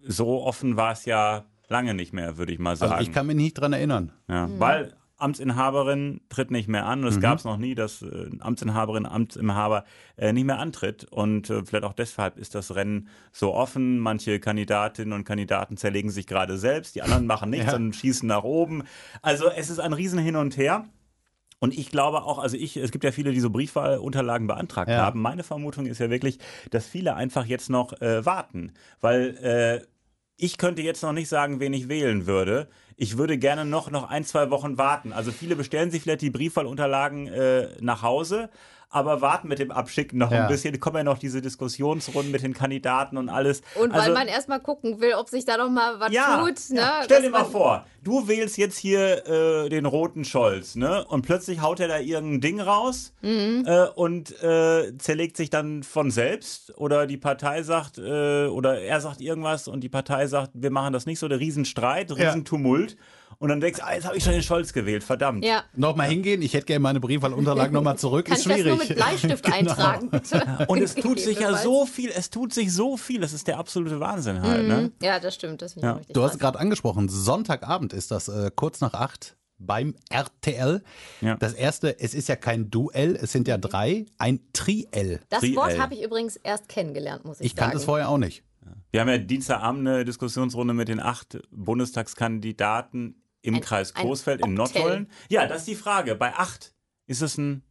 so 0.01 0.43
offen 0.43 0.77
war 0.77 0.93
es 0.93 1.05
ja 1.05 1.45
lange 1.69 1.95
nicht 1.95 2.13
mehr, 2.13 2.37
würde 2.37 2.53
ich 2.53 2.59
mal 2.59 2.77
sagen. 2.77 2.93
Also 2.93 3.05
ich 3.05 3.13
kann 3.13 3.27
mich 3.27 3.37
nicht 3.37 3.55
dran 3.55 3.73
erinnern. 3.73 4.13
ja, 4.29 4.49
Weil 4.59 4.95
Amtsinhaberin 5.19 6.21
tritt 6.29 6.51
nicht 6.51 6.69
mehr 6.69 6.87
an. 6.87 7.01
Und 7.01 7.05
Mhm. 7.11 7.17
es 7.17 7.21
gab 7.21 7.39
es 7.39 7.45
noch 7.45 7.57
nie, 7.57 7.75
dass 7.75 8.03
äh, 8.03 8.31
Amtsinhaberin, 8.41 9.07
Amtsinhaber 9.07 9.85
äh, 10.17 10.33
nicht 10.33 10.45
mehr 10.45 10.59
antritt. 10.59 11.05
Und 11.11 11.51
äh, 11.51 11.65
vielleicht 11.65 11.85
auch 11.85 11.93
deshalb 11.95 12.39
ist 12.39 12.55
das 12.55 12.75
Rennen 12.75 13.09
so 13.33 13.55
offen. 13.55 13.99
Manche 13.99 14.41
Kandidatinnen 14.41 15.13
und 15.13 15.25
Kandidaten 15.25 15.77
zerlegen 15.77 16.11
sich 16.11 16.27
gerade 16.27 16.59
selbst, 16.59 16.95
die 16.95 17.03
anderen 17.03 17.27
machen 17.27 17.51
nichts 17.51 17.67
Ja. 17.73 17.77
und 17.77 17.95
schießen 17.95 18.27
nach 18.29 18.45
oben. 18.45 18.85
Also 19.23 19.49
es 19.51 19.71
ist 19.71 19.79
ein 19.81 19.93
Riesen 19.93 20.19
hin 20.19 20.37
und 20.37 20.57
her. 20.57 20.85
Und 21.59 21.73
ich 21.77 21.91
glaube 21.91 22.23
auch, 22.25 22.39
also 22.39 22.55
ich, 22.59 22.77
es 22.77 22.91
gibt 22.93 23.03
ja 23.03 23.13
viele, 23.13 23.33
die 23.33 23.41
so 23.41 23.49
Briefwahlunterlagen 23.49 24.47
beantragt 24.47 24.91
Ja. 24.91 24.99
haben. 24.99 25.23
Meine 25.23 25.43
Vermutung 25.43 25.87
ist 25.87 25.99
ja 25.99 26.11
wirklich, 26.11 26.39
dass 26.71 26.87
viele 26.87 27.15
einfach 27.17 27.47
jetzt 27.47 27.71
noch 27.71 27.99
äh, 28.03 28.27
warten, 28.27 28.73
weil 29.01 29.37
äh, 29.83 29.87
ich 30.37 30.59
könnte 30.59 30.83
jetzt 30.83 31.03
noch 31.03 31.13
nicht 31.13 31.29
sagen, 31.29 31.61
wen 31.61 31.73
ich 31.73 31.89
wählen 31.89 32.27
würde. 32.27 32.69
Ich 32.97 33.19
würde 33.19 33.39
gerne 33.39 33.65
noch, 33.65 33.91
noch 33.91 34.09
ein, 34.09 34.25
zwei 34.25 34.51
Wochen 34.51 34.79
warten. 34.79 35.13
Also 35.13 35.33
viele 35.33 35.57
bestellen 35.57 35.91
sich 35.91 36.03
vielleicht 36.03 36.23
die 36.23 36.31
Briefwahlunterlagen 36.31 37.27
äh, 37.27 37.69
nach 37.81 38.03
Hause, 38.03 38.51
aber 38.97 39.21
warten 39.21 39.49
mit 39.49 39.59
dem 39.59 39.71
Abschicken 39.71 40.19
noch 40.19 40.33
Ja. 40.33 40.43
ein 40.43 40.49
bisschen. 40.49 40.79
Kommen 40.81 40.97
ja 40.97 41.05
noch 41.05 41.19
diese 41.19 41.43
Diskussionsrunden 41.43 42.33
mit 42.33 42.43
den 42.43 42.55
Kandidaten 42.55 43.17
und 43.19 43.29
alles. 43.29 43.61
Und 43.75 43.93
weil 43.93 44.01
also, 44.01 44.13
man 44.15 44.27
erstmal 44.27 44.61
gucken 44.61 45.01
will, 45.01 45.13
ob 45.15 45.29
sich 45.29 45.45
da 45.45 45.57
noch 45.59 45.71
mal 45.71 46.01
was 46.01 46.13
ja, 46.13 46.39
tut. 46.39 46.71
Ne? 46.71 46.81
ja. 46.81 47.01
Stell 47.05 47.19
dass 47.19 47.27
dir 47.27 47.31
mal 47.31 47.45
vor, 47.45 47.85
du 48.03 48.27
wählst 48.27 48.57
jetzt 48.57 48.79
hier 48.79 49.27
äh, 49.27 49.69
den 49.69 49.85
roten 49.87 50.25
Scholz, 50.25 50.75
ne? 50.77 51.05
Und 51.07 51.23
plötzlich 51.23 51.61
haut 51.61 51.79
er 51.81 51.89
da 51.89 51.99
irgendein 51.99 52.41
Ding 52.41 52.61
raus 52.61 53.13
Mhm. 53.23 53.65
äh, 53.67 53.87
und 53.95 54.43
äh, 54.43 54.97
zerlegt 54.99 55.37
sich 55.37 55.51
dann 55.51 55.83
von 55.83 56.11
selbst. 56.11 56.73
Oder 56.79 57.07
die 57.07 57.17
Partei 57.19 57.63
sagt, 57.63 57.99
äh, 57.99 58.47
oder 58.47 58.81
er 58.81 59.01
sagt 59.01 59.21
irgendwas 59.21 59.69
und 59.69 59.81
die 59.81 59.89
Partei 59.89 60.27
sagt, 60.27 60.53
wir 60.55 60.71
machen 60.71 60.93
das 60.93 61.05
nicht 61.07 61.19
so, 61.19 61.29
der 61.29 61.41
Riesenstreit, 61.41 62.11
Ja. 62.11 62.17
Und 63.39 63.51
dann 63.51 63.61
denkst 63.61 63.81
du, 63.81 63.87
ah, 63.87 63.93
jetzt 63.95 64.07
habe 64.07 64.17
ich 64.17 64.25
schon 64.25 64.33
den 64.33 64.43
Scholz 64.43 64.73
gewählt, 64.73 65.05
verdammt. 65.05 65.45
Ja. 65.45 65.63
Nochmal 65.75 66.09
hingehen, 66.09 66.41
ich 66.41 66.55
hätte 66.55 66.65
gerne 66.67 66.81
meine 66.81 67.01
Briefwahlunterlagen 67.01 67.73
nochmal 67.75 67.99
zurück. 67.99 68.27
Kann 68.27 68.37
ist 68.37 68.43
ich 68.43 68.47
das 68.49 68.55
schwierig. 68.61 68.79
nur 68.79 68.87
mit 68.89 68.97
Bleistift 68.97 69.47
eintragen, 69.53 70.11
bitte. 70.11 70.65
Und 70.69 70.81
es 70.83 70.95
tut 70.95 71.21
sich 71.21 71.39
ja 71.41 71.55
so 71.57 71.85
viel, 71.87 72.11
es 72.15 72.31
tut 72.31 72.55
sich 72.55 72.73
so 72.73 72.97
viel. 72.97 73.21
Das 73.21 73.33
ist 73.35 73.47
der 73.47 73.59
absolute 73.59 74.01
Wahnsinn 74.01 74.41
halt, 74.41 74.67
ne? 74.67 74.91
Ja, 75.03 75.21
das 75.21 75.35
stimmt. 75.35 75.61
Das 75.63 75.75
finde 75.75 75.87
ich 75.87 75.91
Ja. 75.93 75.97
richtig 75.99 76.15
Du 76.15 76.23
hast 76.23 76.31
krass. 76.33 76.39
gerade 76.41 76.59
angesprochen, 76.61 77.09
Sonntagabend 77.09 77.93
ist 77.93 78.11
das, 78.11 78.29
äh, 78.29 78.51
kurz 78.55 78.81
nach 78.81 78.95
acht 78.95 79.37
beim 79.59 79.95
RTL. 80.11 80.83
Ja. 81.21 81.37
Das 81.37 81.53
erste, 81.55 81.99
es 82.01 82.15
ist 82.15 82.29
ja 82.29 82.37
kein 82.37 82.71
Duell, 82.71 83.17
es 83.17 83.33
sind 83.33 83.49
ja 83.49 83.57
drei, 83.59 84.07
ein 84.19 84.41
Triell. 84.53 85.21
Das 85.29 85.41
Triell. 85.41 85.57
Wort 85.57 85.79
habe 85.79 85.95
ich 85.95 86.03
übrigens 86.03 86.37
erst 86.37 86.69
kennengelernt, 86.69 87.25
muss 87.25 87.41
ich, 87.41 87.47
Ich 87.47 87.53
sagen. 87.53 87.61
kannte 87.61 87.77
es 87.79 87.85
vorher 87.85 88.09
auch 88.09 88.19
nicht. 88.19 88.43
Wir 88.93 89.01
haben 89.01 89.09
ja 89.09 89.19
Dienstagabend 89.19 89.87
eine 89.87 90.05
Diskussionsrunde 90.05 90.75
mit 90.75 90.89
den 90.89 91.01
acht 91.01 91.39
Bundestagskandidaten 91.51 93.23
im 93.43 93.55
Ein- 93.57 93.61
Kreis 93.61 93.95
Coesfeld 93.95 94.45
in. 94.45 94.55
Nottollen. 94.55 95.11
Ja, 95.29 95.47
das 95.47 95.59
ist 95.59 95.69
die 95.69 95.75
Frage. 95.75 96.15
Bei 96.15 96.35
acht 96.35 96.75
ist 97.07 97.23
es 97.23 97.37
ein 97.39 97.63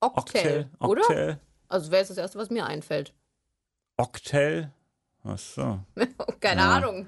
Oktel, 0.00 0.70
Oktel? 0.78 1.04
oder? 1.18 1.40
Also 1.68 1.90
wäre 1.90 2.02
es 2.02 2.08
das 2.08 2.18
Erste, 2.18 2.38
was 2.38 2.50
mir 2.50 2.66
einfällt. 2.66 3.12
Oktel? 3.96 4.72
Ach 5.24 5.38
so. 5.38 5.80
Keine 6.40 6.60
Ja. 6.60 6.76
Ahnung. 6.76 7.06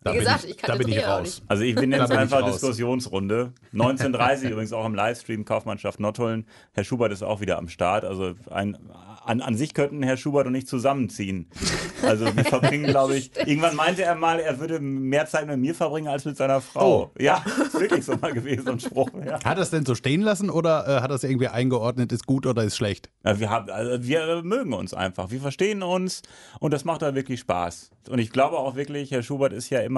Wie 0.00 0.04
Da 0.04 0.10
bin 0.12 0.20
gesagt, 0.20 0.44
ich, 0.44 0.50
ich, 0.52 0.56
kann 0.56 0.70
da 0.70 0.76
bin 0.78 0.88
ich 0.88 1.06
raus. 1.06 1.22
nicht. 1.22 1.42
Also 1.48 1.62
ich 1.62 1.74
bin 1.76 1.92
jetzt 1.92 2.10
einfach. 2.10 2.42
Diskussionsrunde. 2.46 3.52
1930 3.74 4.50
übrigens 4.52 4.72
auch 4.72 4.86
im 4.86 4.94
Livestream 4.94 5.44
Kaufmannschaft 5.44 6.00
Nottollen. 6.00 6.46
Herr 6.72 6.84
Schubert 6.84 7.12
ist 7.12 7.22
auch 7.22 7.42
wieder 7.42 7.58
am 7.58 7.68
Start. 7.68 8.06
Also 8.06 8.32
ein, 8.50 8.78
an, 9.22 9.42
an 9.42 9.56
sich 9.56 9.74
könnten 9.74 10.02
Herr 10.02 10.16
Schubert 10.16 10.46
und 10.46 10.54
ich 10.54 10.66
zusammenziehen. 10.66 11.50
Also 12.02 12.34
wir 12.34 12.44
verbringen, 12.44 12.86
glaube 12.90 13.16
ich, 13.16 13.30
irgendwann 13.36 13.76
meinte 13.76 14.02
er 14.02 14.14
mal, 14.14 14.40
er 14.40 14.58
würde 14.58 14.80
mehr 14.80 15.26
Zeit 15.26 15.46
mit 15.46 15.58
mir 15.58 15.74
verbringen 15.74 16.08
als 16.08 16.24
mit 16.24 16.38
seiner 16.38 16.62
Frau. 16.62 17.10
Ja, 17.18 17.44
ist 17.62 17.78
wirklich 17.78 18.06
so 18.06 18.16
mal 18.16 18.32
gewesen, 18.32 18.64
so 18.64 18.72
ein 18.72 18.80
Spruch. 18.80 19.10
Ja. 19.22 19.34
Hat 19.44 19.58
er 19.58 19.62
es 19.62 19.70
denn 19.70 19.84
so 19.84 19.94
stehen 19.94 20.22
lassen 20.22 20.48
oder 20.48 20.88
äh, 20.88 21.02
hat 21.02 21.10
er 21.10 21.16
es 21.16 21.24
irgendwie 21.24 21.48
eingeordnet, 21.48 22.10
ist 22.10 22.26
gut 22.26 22.46
oder 22.46 22.64
ist 22.64 22.76
schlecht? 22.78 23.10
Ja, 23.22 23.38
wir, 23.38 23.50
haben, 23.50 23.68
also 23.68 24.02
wir 24.02 24.42
mögen 24.42 24.72
uns 24.72 24.94
einfach. 24.94 25.30
Wir 25.30 25.40
verstehen 25.42 25.82
uns 25.82 26.22
und 26.58 26.72
das 26.72 26.86
macht 26.86 27.02
da 27.02 27.14
wirklich 27.14 27.40
Spaß. 27.40 27.90
Und 28.08 28.18
ich 28.18 28.30
glaube 28.30 28.56
auch 28.56 28.76
wirklich, 28.76 29.10
Herr 29.10 29.22
Schubert 29.22 29.52
ist 29.52 29.68
ja 29.68 29.80
immer 29.80 29.89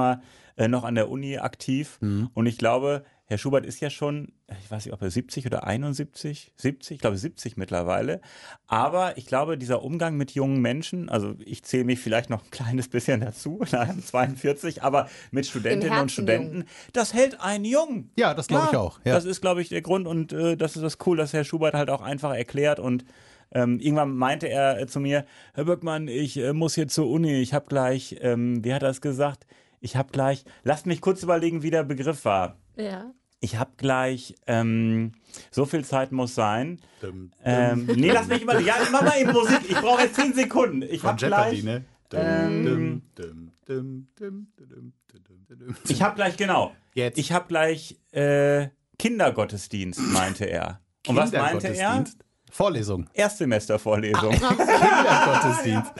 äh, 0.56 0.68
noch 0.68 0.84
an 0.84 0.94
der 0.94 1.10
Uni 1.10 1.38
aktiv. 1.38 1.98
Und 2.34 2.46
ich 2.46 2.58
glaube, 2.58 3.04
Herr 3.32 3.38
Schubert 3.38 3.64
ist 3.64 3.80
ja 3.80 3.88
schon, 3.88 4.32
ich 4.62 4.70
weiß 4.70 4.84
nicht, 4.84 4.92
ob 4.92 5.00
er 5.00 5.10
70 5.10 5.46
oder 5.46 5.64
71, 5.64 6.52
70, 6.54 6.96
ich 6.96 7.00
glaube 7.00 7.16
70 7.16 7.56
mittlerweile. 7.56 8.20
Aber 8.66 9.16
ich 9.16 9.24
glaube, 9.24 9.56
dieser 9.56 9.82
Umgang 9.82 10.18
mit 10.18 10.32
jungen 10.32 10.60
Menschen, 10.60 11.08
also 11.08 11.34
ich 11.42 11.62
zähle 11.62 11.84
mich 11.84 11.98
vielleicht 11.98 12.28
noch 12.28 12.44
ein 12.44 12.50
kleines 12.50 12.88
bisschen 12.88 13.20
dazu, 13.22 13.64
na, 13.72 13.88
42, 14.04 14.82
aber 14.82 15.08
mit 15.30 15.46
Studentinnen 15.46 15.98
und 15.98 16.12
Studenten, 16.12 16.64
das 16.92 17.14
hält 17.14 17.40
einen 17.40 17.64
jung. 17.64 18.10
Ja, 18.18 18.34
das 18.34 18.48
glaube 18.48 18.68
ich 18.70 18.76
auch. 18.76 19.00
Ja. 19.04 19.14
Das 19.14 19.24
ist, 19.24 19.40
glaube 19.40 19.62
ich, 19.62 19.70
der 19.70 19.80
Grund 19.80 20.06
und 20.06 20.34
äh, 20.34 20.58
das 20.58 20.76
ist 20.76 20.82
das 20.82 20.98
cool, 21.06 21.16
dass 21.16 21.32
Herr 21.32 21.44
Schubert 21.44 21.72
halt 21.72 21.88
auch 21.88 22.02
einfach 22.02 22.34
erklärt 22.34 22.80
und 22.80 23.06
ähm, 23.54 23.80
irgendwann 23.80 24.14
meinte 24.14 24.48
er 24.48 24.78
äh, 24.78 24.86
zu 24.86 25.00
mir, 25.00 25.24
Herr 25.54 25.64
Böckmann, 25.64 26.06
ich 26.06 26.36
äh, 26.36 26.52
muss 26.52 26.74
hier 26.74 26.88
zur 26.88 27.08
Uni, 27.08 27.40
ich 27.40 27.54
habe 27.54 27.64
gleich, 27.66 28.16
ähm, 28.20 28.62
wie 28.62 28.74
hat 28.74 28.82
er 28.82 28.90
es 28.90 29.00
gesagt? 29.00 29.46
Ich 29.82 29.96
habe 29.96 30.12
gleich, 30.12 30.44
lasst 30.62 30.86
mich 30.86 31.00
kurz 31.00 31.24
überlegen, 31.24 31.62
wie 31.64 31.70
der 31.70 31.82
Begriff 31.82 32.24
war. 32.24 32.56
Ja. 32.76 33.12
Ich 33.40 33.56
habe 33.56 33.72
gleich, 33.76 34.36
ähm, 34.46 35.10
so 35.50 35.66
viel 35.66 35.84
Zeit 35.84 36.12
muss 36.12 36.36
sein. 36.36 36.78
Ähm, 37.44 37.86
nee, 37.96 38.12
lass 38.12 38.28
mich 38.28 38.42
überlegen. 38.42 38.66
Ja, 38.68 38.76
mach 38.92 39.02
mal 39.02 39.20
eben 39.20 39.32
Musik. 39.32 39.58
Ich 39.68 39.76
brauche 39.76 40.02
jetzt 40.02 40.14
10 40.14 40.34
Sekunden. 40.34 40.82
Ich 40.82 41.02
habe 41.02 41.16
gleich, 41.26 41.64
ne? 41.64 41.84
ähm, 42.14 42.64
Dum, 42.64 43.02
dum, 43.16 43.52
dum, 43.66 44.06
dum, 44.14 44.46
dum, 44.56 44.92
dum, 45.48 45.58
dum. 45.58 45.76
ich 45.88 46.00
habe 46.00 46.14
gleich, 46.14 46.36
genau. 46.36 46.72
Jetzt. 46.94 47.18
Ich 47.18 47.32
habe 47.32 47.48
gleich 47.48 47.98
äh, 48.12 48.68
Kindergottesdienst, 49.00 50.00
meinte 50.12 50.44
er. 50.44 50.80
Und 51.08 51.16
was 51.16 51.32
meinte 51.32 51.66
er? 51.66 52.04
Vorlesung. 52.52 53.06
Erstsemestervorlesung. 53.14 54.30
Kindergottesdienst. 54.32 55.92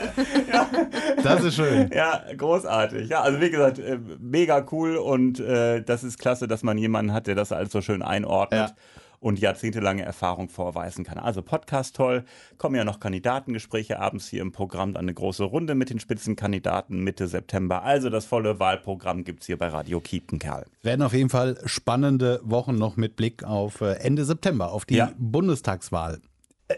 Das 1.22 1.42
ist 1.44 1.54
schön. 1.54 1.90
Ja, 1.94 2.22
großartig. 2.36 3.08
Ja, 3.08 3.22
also 3.22 3.40
wie 3.40 3.50
gesagt, 3.50 3.78
äh, 3.78 3.98
mega 4.20 4.64
cool 4.70 4.96
und 4.96 5.40
äh, 5.40 5.82
das 5.82 6.04
ist 6.04 6.18
klasse, 6.18 6.46
dass 6.48 6.62
man 6.62 6.76
jemanden 6.78 7.12
hat, 7.12 7.26
der 7.26 7.34
das 7.34 7.52
alles 7.52 7.72
so 7.72 7.80
schön 7.80 8.02
einordnet. 8.02 8.70
Ja. 8.70 8.74
Und 9.20 9.38
jahrzehntelange 9.38 10.02
Erfahrung 10.02 10.48
vorweisen 10.48 11.04
kann. 11.04 11.16
Also 11.16 11.42
Podcast 11.42 11.94
toll, 11.94 12.24
kommen 12.58 12.74
ja 12.74 12.82
noch 12.82 12.98
Kandidatengespräche 12.98 14.00
abends 14.00 14.26
hier 14.26 14.42
im 14.42 14.50
Programm, 14.50 14.94
dann 14.94 15.02
eine 15.04 15.14
große 15.14 15.44
Runde 15.44 15.76
mit 15.76 15.90
den 15.90 16.00
Spitzenkandidaten 16.00 17.04
Mitte 17.04 17.28
September. 17.28 17.84
Also 17.84 18.10
das 18.10 18.24
volle 18.24 18.58
Wahlprogramm 18.58 19.22
gibt's 19.22 19.46
hier 19.46 19.56
bei 19.58 19.68
Radio 19.68 20.00
Kiepenkerl. 20.00 20.64
Werden 20.82 21.02
auf 21.02 21.12
jeden 21.12 21.30
Fall 21.30 21.56
spannende 21.66 22.40
Wochen 22.42 22.74
noch 22.74 22.96
mit 22.96 23.14
Blick 23.14 23.44
auf 23.44 23.80
äh, 23.80 23.92
Ende 24.00 24.24
September, 24.24 24.72
auf 24.72 24.86
die 24.86 24.96
Ja. 24.96 25.12
Bundestagswahl. 25.16 26.20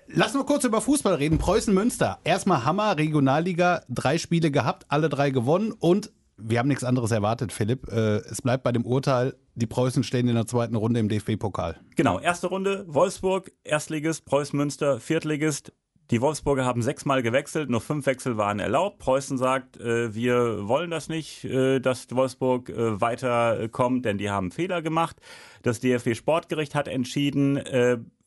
Lass 0.08 0.34
mal 0.34 0.44
kurz 0.44 0.64
über 0.64 0.80
Fußball 0.80 1.14
reden. 1.14 1.38
Preußen-Münster. 1.38 2.18
Erstmal 2.24 2.64
Hammer, 2.64 2.96
Regionalliga, 2.96 3.82
drei 3.88 4.18
Spiele 4.18 4.50
gehabt, 4.50 4.86
alle 4.88 5.08
drei 5.08 5.30
gewonnen 5.30 5.72
und 5.72 6.12
wir 6.36 6.58
haben 6.58 6.68
nichts 6.68 6.82
anderes 6.82 7.12
erwartet, 7.12 7.52
Philipp. 7.52 7.86
Äh, 7.92 8.16
Es 8.16 8.42
bleibt 8.42 8.64
bei 8.64 8.72
dem 8.72 8.84
Urteil, 8.84 9.36
die 9.54 9.66
Preußen 9.66 10.02
stehen 10.02 10.26
in 10.26 10.34
der 10.34 10.46
zweiten 10.46 10.74
Runde 10.74 10.98
im 10.98 11.08
DFB-Pokal. 11.08 11.76
Genau, 11.94 12.18
erste 12.18 12.48
Runde, 12.48 12.84
Wolfsburg, 12.88 13.52
Erstligist, 13.62 14.24
Preußen 14.24 14.56
Münster, 14.56 14.98
Viertligist. 14.98 15.72
Die 16.10 16.20
Wolfsburger 16.20 16.64
haben 16.64 16.82
sechsmal 16.82 17.22
gewechselt, 17.22 17.70
nur 17.70 17.80
fünf 17.80 18.04
Wechsel 18.06 18.36
waren 18.36 18.58
erlaubt. 18.58 18.98
Preußen 18.98 19.38
sagt, 19.38 19.78
äh, 19.80 20.12
wir 20.14 20.66
wollen 20.68 20.90
das 20.90 21.08
nicht, 21.08 21.44
äh, 21.44 21.78
dass 21.78 22.08
Wolfsburg 22.10 22.70
weiterkommt, 22.76 24.04
denn 24.04 24.18
die 24.18 24.28
haben 24.28 24.50
Fehler 24.50 24.82
gemacht. 24.82 25.16
Das 25.62 25.80
DFB 25.80 26.14
Sportgericht 26.14 26.74
hat 26.74 26.88
entschieden, 26.88 27.56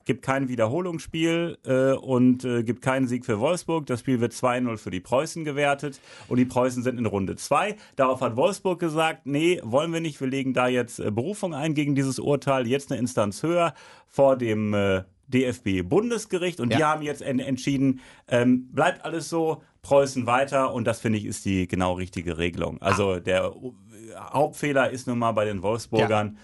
gibt 0.07 0.23
kein 0.23 0.47
Wiederholungsspiel 0.49 1.59
äh, 1.65 1.91
und 1.91 2.43
äh, 2.43 2.63
gibt 2.63 2.81
keinen 2.81 3.07
Sieg 3.07 3.25
für 3.25 3.39
Wolfsburg. 3.39 3.85
Das 3.85 3.99
Spiel 3.99 4.19
wird 4.19 4.33
2-0 4.33 4.77
für 4.77 4.89
die 4.89 4.99
Preußen 4.99 5.45
gewertet 5.45 5.99
und 6.27 6.37
die 6.37 6.45
Preußen 6.45 6.81
sind 6.81 6.97
in 6.97 7.05
Runde 7.05 7.35
2. 7.35 7.75
Darauf 7.95 8.21
hat 8.21 8.35
Wolfsburg 8.35 8.79
gesagt, 8.79 9.27
nee, 9.27 9.61
wollen 9.63 9.93
wir 9.93 9.99
nicht, 9.99 10.19
wir 10.19 10.27
legen 10.27 10.53
da 10.53 10.67
jetzt 10.67 10.99
äh, 10.99 11.11
Berufung 11.11 11.53
ein 11.53 11.75
gegen 11.75 11.93
dieses 11.93 12.17
Urteil, 12.17 12.65
jetzt 12.65 12.91
eine 12.91 12.99
Instanz 12.99 13.43
höher 13.43 13.75
vor 14.07 14.35
dem 14.37 14.73
äh, 14.73 15.03
DFB-Bundesgericht 15.27 16.59
und 16.59 16.73
die 16.73 16.79
Ja. 16.79 16.93
haben 16.93 17.01
jetzt 17.01 17.21
en 17.21 17.39
entschieden, 17.39 17.99
ähm, 18.27 18.69
bleibt 18.71 19.03
alles 19.05 19.29
so, 19.29 19.61
Preußen 19.83 20.25
weiter 20.25 20.73
und 20.73 20.85
das 20.85 20.99
finde 20.99 21.17
ich 21.17 21.25
ist 21.25 21.45
die 21.45 21.65
genau 21.67 21.93
richtige 21.93 22.37
Regelung. 22.37 22.81
Also 22.81 23.19
der 23.19 23.45
äh, 23.45 24.15
Hauptfehler 24.33 24.89
ist 24.89 25.07
nun 25.07 25.17
mal 25.19 25.31
bei 25.31 25.45
den 25.45 25.61
Wolfsburgern. 25.61 26.37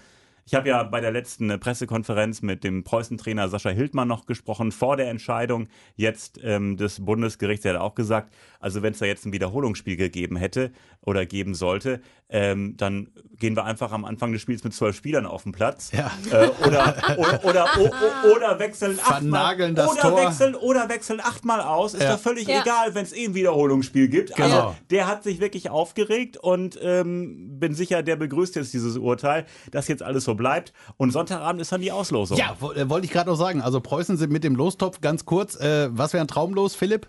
Ich 0.46 0.54
habe 0.54 0.68
ja 0.68 0.82
bei 0.82 1.00
der 1.00 1.10
letzten 1.10 1.48
äh, 1.50 1.58
Pressekonferenz 1.58 2.42
mit 2.42 2.64
dem 2.64 2.84
Preußen-Trainer 2.84 3.48
Sascha 3.48 3.70
Hildmann 3.70 4.08
noch 4.08 4.26
gesprochen, 4.26 4.72
vor 4.72 4.96
der 4.96 5.08
Entscheidung 5.08 5.68
jetzt 5.96 6.38
ähm, 6.42 6.76
des 6.76 7.04
Bundesgerichts. 7.04 7.62
Der 7.62 7.74
hat 7.74 7.80
auch 7.80 7.94
gesagt, 7.94 8.34
also 8.60 8.82
wenn 8.82 8.92
es 8.92 8.98
da 8.98 9.06
jetzt 9.06 9.24
ein 9.24 9.32
Wiederholungsspiel 9.32 9.96
gegeben 9.96 10.36
hätte 10.36 10.70
oder 11.00 11.24
geben 11.24 11.54
sollte, 11.54 12.00
ähm, 12.28 12.76
dann 12.76 13.08
gehen 13.38 13.56
wir 13.56 13.64
einfach 13.64 13.92
am 13.92 14.04
Anfang 14.04 14.32
des 14.32 14.40
Spiels 14.42 14.64
mit 14.64 14.74
zwölf 14.74 14.96
Spielern 14.96 15.26
auf 15.26 15.42
den 15.44 15.52
Platz. 15.52 15.92
Ja. 15.92 16.10
Äh, 16.30 16.48
oder, 16.66 16.94
oder, 17.18 17.44
oder, 17.44 17.66
o, 17.78 17.86
o, 17.86 18.36
oder 18.36 18.58
wechseln 18.58 18.98
achtmal. 19.02 19.72
Das 19.74 19.90
oder 19.90 20.00
Tor. 20.02 20.16
wechseln 20.20 20.54
oder 20.54 20.88
wechseln 20.88 21.20
achtmal 21.20 21.60
aus. 21.60 21.94
Ist 21.94 22.02
Ja. 22.02 22.12
doch 22.14 22.20
völlig 22.20 22.48
Ja. 22.48 22.60
egal, 22.62 22.94
wenn 22.94 23.04
es 23.04 23.12
eh 23.14 23.24
ein 23.26 23.34
Wiederholungsspiel 23.34 24.08
gibt. 24.08 24.34
Genau. 24.36 24.44
Also 24.44 24.76
der 24.90 25.06
hat 25.06 25.22
sich 25.24 25.40
wirklich 25.40 25.70
aufgeregt 25.70 26.36
und 26.36 26.78
ähm, 26.82 27.58
bin 27.58 27.74
sicher, 27.74 28.02
der 28.02 28.16
begrüßt 28.16 28.56
jetzt 28.56 28.72
dieses 28.72 28.96
Urteil, 28.96 29.46
dass 29.70 29.88
jetzt 29.88 30.02
alles 30.02 30.24
so 30.24 30.33
bleibt. 30.36 30.72
Und 30.96 31.10
Sonntagabend 31.10 31.60
ist 31.60 31.72
dann 31.72 31.80
die 31.80 31.92
Auslosung. 31.92 32.38
Ja, 32.38 32.56
äh, 32.74 32.88
wollte 32.88 33.06
ich 33.06 33.12
gerade 33.12 33.30
noch 33.30 33.36
sagen. 33.36 33.60
Also 33.60 33.80
Preußen 33.80 34.16
sind 34.16 34.32
mit 34.32 34.44
dem 34.44 34.56
Lostopf 34.56 35.00
ganz 35.00 35.24
kurz. 35.24 35.56
Äh, 35.56 35.88
was 35.92 36.12
wäre 36.12 36.22
ein 36.22 36.28
Traumlos, 36.28 36.74
Philipp? 36.74 37.08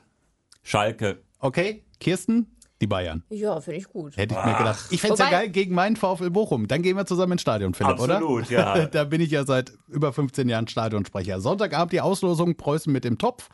Schalke. 0.63 1.21
Okay, 1.39 1.83
Kirsten? 1.99 2.55
Die 2.81 2.87
Bayern. 2.87 3.23
Ja, 3.29 3.61
finde 3.61 3.79
ich 3.79 3.87
gut. 3.87 4.17
Hätte 4.17 4.35
ich 4.37 4.45
mir 4.45 4.57
gedacht. 4.57 4.85
Ich 4.89 4.99
fände 4.99 5.13
es 5.13 5.19
ja 5.19 5.29
geil 5.29 5.49
gegen 5.49 5.73
meinen 5.73 5.95
VfL 5.95 6.29
Bochum. 6.29 6.67
Dann 6.67 6.81
gehen 6.81 6.97
wir 6.97 7.05
zusammen 7.05 7.33
ins 7.33 7.41
Stadion, 7.41 7.73
Philipp, 7.73 7.99
oder? 7.99 8.17
Absolut, 8.17 8.49
ja. 8.49 8.85
da 8.91 9.05
bin 9.05 9.21
ich 9.21 9.31
ja 9.31 9.45
seit 9.45 9.71
über 9.87 10.11
15 10.11 10.49
Jahren 10.49 10.67
Stadionsprecher. 10.67 11.39
Sonntagabend 11.39 11.93
die 11.93 12.01
Auslosung 12.01 12.57
Preußen 12.57 12.91
mit 12.91 13.05
dem 13.05 13.17
Topf. 13.17 13.47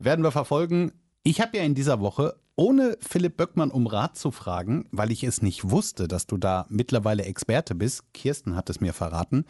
Werden 0.00 0.24
wir 0.24 0.32
verfolgen. 0.32 0.92
Ich 1.22 1.40
habe 1.40 1.56
ja 1.56 1.62
in 1.62 1.74
dieser 1.74 2.00
Woche, 2.00 2.34
ohne 2.56 2.96
Philipp 3.00 3.36
Böckmann 3.36 3.70
um 3.70 3.86
Rat 3.86 4.16
zu 4.16 4.30
fragen, 4.30 4.88
weil 4.90 5.12
ich 5.12 5.22
es 5.22 5.42
nicht 5.42 5.70
wusste, 5.70 6.08
dass 6.08 6.26
du 6.26 6.38
da 6.38 6.66
mittlerweile 6.68 7.24
Experte 7.24 7.74
bist, 7.74 8.02
Kirsten 8.14 8.56
hat 8.56 8.70
es 8.70 8.80
mir 8.80 8.92
verraten, 8.94 9.44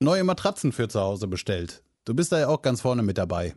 neue 0.00 0.24
Matratzen 0.24 0.72
für 0.72 0.88
zu 0.88 1.00
Hause 1.00 1.28
bestellt. 1.28 1.82
Du 2.04 2.14
bist 2.14 2.32
da 2.32 2.38
ja 2.40 2.48
auch 2.48 2.62
ganz 2.62 2.80
vorne 2.80 3.02
mit 3.02 3.18
dabei. 3.18 3.54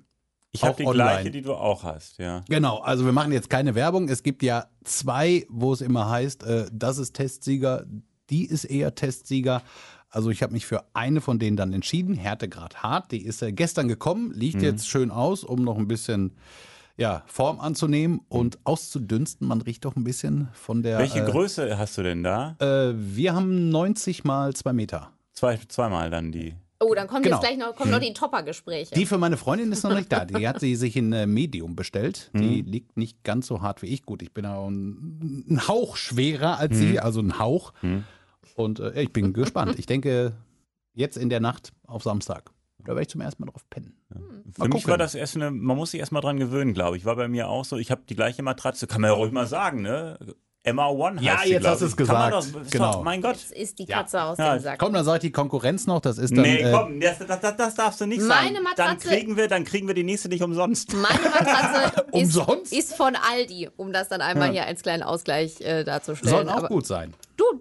Ich 0.54 0.64
habe 0.64 0.74
Auch 0.74 0.78
die 0.78 0.86
online. 0.86 1.10
gleiche, 1.10 1.32
die 1.32 1.42
du 1.42 1.54
auch 1.54 1.84
hast, 1.84 2.18
ja. 2.18 2.44
Genau, 2.50 2.80
also 2.80 3.06
wir 3.06 3.14
machen 3.14 3.32
jetzt 3.32 3.50
keine 3.50 3.74
Werbung. 3.74 4.10
Es 4.10 4.22
gibt 4.22 4.44
ja 4.44 4.66
zwei, 4.84 5.46
wo 5.50 5.72
es 5.72 5.80
immer 5.80 6.10
heißt, 6.10 6.44
äh, 6.44 6.66
das 6.74 6.98
ist 6.98 7.14
Testsieger, 7.14 7.86
die 8.30 8.46
ist 8.46 8.66
eher 8.66 8.94
Testsieger. 8.94 9.62
Also 10.10 10.30
ich 10.30 10.44
habe 10.44 10.52
mich 10.52 10.66
für 10.66 10.84
eine 10.94 11.22
von 11.22 11.40
denen 11.40 11.56
dann 11.56 11.72
entschieden, 11.72 12.16
Härtegrad 12.16 12.84
hart. 12.84 13.14
Die 13.14 13.24
ist 13.24 13.42
äh, 13.42 13.54
gestern 13.54 13.88
gekommen, 13.88 14.34
liegt 14.34 14.62
jetzt 14.62 14.90
schön 14.90 15.10
aus, 15.10 15.46
um 15.46 15.64
noch 15.64 15.78
ein 15.78 15.88
bisschen 15.88 16.36
ja, 17.02 17.24
Form 17.26 17.60
anzunehmen 17.60 18.22
und 18.30 18.60
auszudünsten. 18.64 19.48
Man 19.48 19.60
riecht 19.62 19.86
doch 19.86 19.96
ein 19.96 20.04
bisschen 20.04 20.50
von 20.54 20.84
der. 20.84 21.00
Welche 21.00 21.20
äh, 21.22 21.30
Größe 21.30 21.78
hast 21.78 21.98
du 21.98 22.04
denn 22.04 22.22
da? 22.24 22.56
Äh, 22.60 22.94
wir 22.96 23.34
haben 23.34 23.70
90 23.70 24.24
mal 24.24 24.54
2 24.54 24.72
Meter. 24.74 25.12
Zwei, 25.34 25.58
zweimal 25.68 26.12
dann 26.12 26.32
die. 26.32 26.54
Oh, 26.80 26.94
dann 26.96 27.08
kommen 27.08 27.24
Genau. 27.24 27.38
jetzt 27.38 27.46
gleich 27.48 27.58
noch, 27.58 27.76
kommen 27.76 27.92
noch 27.92 28.00
die 28.00 28.14
Topper-Gespräche. 28.14 28.94
Die 28.96 29.06
für 29.06 29.18
meine 29.18 29.38
Freundin 29.38 29.72
ist 29.72 29.84
noch 29.84 29.94
nicht 29.94 30.12
da. 30.12 30.26
Die 30.26 30.48
hat 30.48 30.60
sie 30.62 30.76
sich 30.76 30.96
in 30.96 31.12
äh, 31.14 31.26
Medium 31.28 31.76
bestellt. 31.76 32.32
Die 32.34 32.62
liegt 32.62 32.98
nicht 32.98 33.24
ganz 33.24 33.48
so 33.48 33.62
hart 33.62 33.82
wie 33.82 33.88
ich. 33.88 34.04
Gut, 34.04 34.22
ich 34.22 34.32
bin 34.34 34.46
auch 34.46 34.68
ein, 34.68 35.46
ein 35.50 35.68
Hauch 35.68 35.96
schwerer 35.96 36.58
als 36.58 36.78
sie, 36.78 37.00
also 37.00 37.20
ein 37.20 37.38
Hauch. 37.40 37.74
Und 38.56 38.80
äh, 38.80 39.02
ich 39.02 39.12
bin 39.14 39.34
gespannt. 39.34 39.78
Ich 39.78 39.86
denke, 39.86 40.34
jetzt 40.94 41.18
in 41.18 41.30
der 41.30 41.40
Nacht 41.40 41.72
auf 41.86 42.02
Samstag. 42.04 42.52
Da 42.84 42.90
werde 42.90 43.02
ich 43.04 43.10
zum 43.10 43.22
ersten 43.22 43.44
Mal 43.44 43.52
drauf 43.52 43.64
pennen. 43.70 43.96
Für 44.54 44.64
mich 44.64 44.72
gucken. 44.72 44.88
war 44.90 44.98
das 44.98 45.16
erst 45.16 45.36
eine, 45.36 45.52
man 45.52 45.78
muss 45.78 45.92
sich 45.92 46.00
erst 46.00 46.12
mal 46.12 46.22
dran 46.22 46.38
gewöhnen, 46.38 46.74
glaube 46.74 46.98
ich. 46.98 47.06
War 47.06 47.16
bei 47.16 47.28
mir 47.28 47.48
auch 47.48 47.66
so. 47.66 47.78
Ich 47.78 47.92
habe 47.92 48.02
die 48.10 48.16
gleiche 48.16 48.44
Matratze, 48.44 48.88
kann 48.88 49.02
man 49.02 49.10
ja 49.12 49.16
ruhig 49.16 49.32
mal 49.32 49.48
sagen, 49.48 49.82
ne? 49.82 50.18
Emma 50.64 50.88
One 50.90 51.16
heißt 51.16 51.24
Ja, 51.26 51.38
sie, 51.44 51.50
jetzt 51.54 51.66
hast 51.68 51.82
du 51.82 51.86
es 51.88 51.98
gesagt. 51.98 52.34
Doch, 52.36 52.46
ist 52.62 52.72
Genau. 52.72 52.92
Doch, 52.92 53.04
mein 53.04 53.20
Gott. 53.20 53.32
Jetzt 53.36 53.52
ist 53.52 53.80
die 53.80 53.88
Katze 53.88 54.22
aus 54.22 54.38
Ja, 54.38 54.56
dem 54.56 54.62
Sack. 54.62 54.78
Komm, 54.78 54.94
dann 54.94 55.04
sag 55.04 55.16
ich 55.16 55.22
die 55.22 55.32
Konkurrenz 55.32 55.88
noch. 55.88 56.02
Das 56.02 56.20
ist 56.20 56.32
dann. 56.36 56.44
Nee, 56.44 56.58
äh, 56.58 56.72
komm, 56.72 57.00
das, 57.00 57.18
das, 57.18 57.40
das, 57.40 57.58
das 57.58 57.74
darfst 57.76 58.00
du 58.02 58.06
nicht 58.06 58.22
Meine 58.22 58.54
sagen. 58.58 58.66
Matratze- 58.68 58.76
Dann 58.78 58.98
kriegen 59.00 59.38
wir, 59.38 59.48
dann 59.48 59.64
kriegen 59.64 59.88
wir 59.88 59.96
die 59.96 60.04
nächste 60.04 60.30
nicht 60.30 60.44
umsonst. 60.44 60.94
Meine 60.94 61.20
Matratze 61.34 62.06
ist, 62.14 62.38
Umsonst? 62.38 62.74
ist 62.74 62.94
von 62.94 63.16
Aldi, 63.16 63.70
um 63.76 63.92
das 63.92 64.10
dann 64.10 64.22
einmal 64.22 64.52
hier 64.52 64.68
als 64.68 64.84
kleinen 64.84 65.02
Ausgleich 65.02 65.62
äh, 65.62 65.84
darzustellen. 65.84 66.30
soll 66.32 66.50
auch 66.50 66.58
Aber 66.58 66.68
gut 66.68 66.86
sein. 66.86 67.16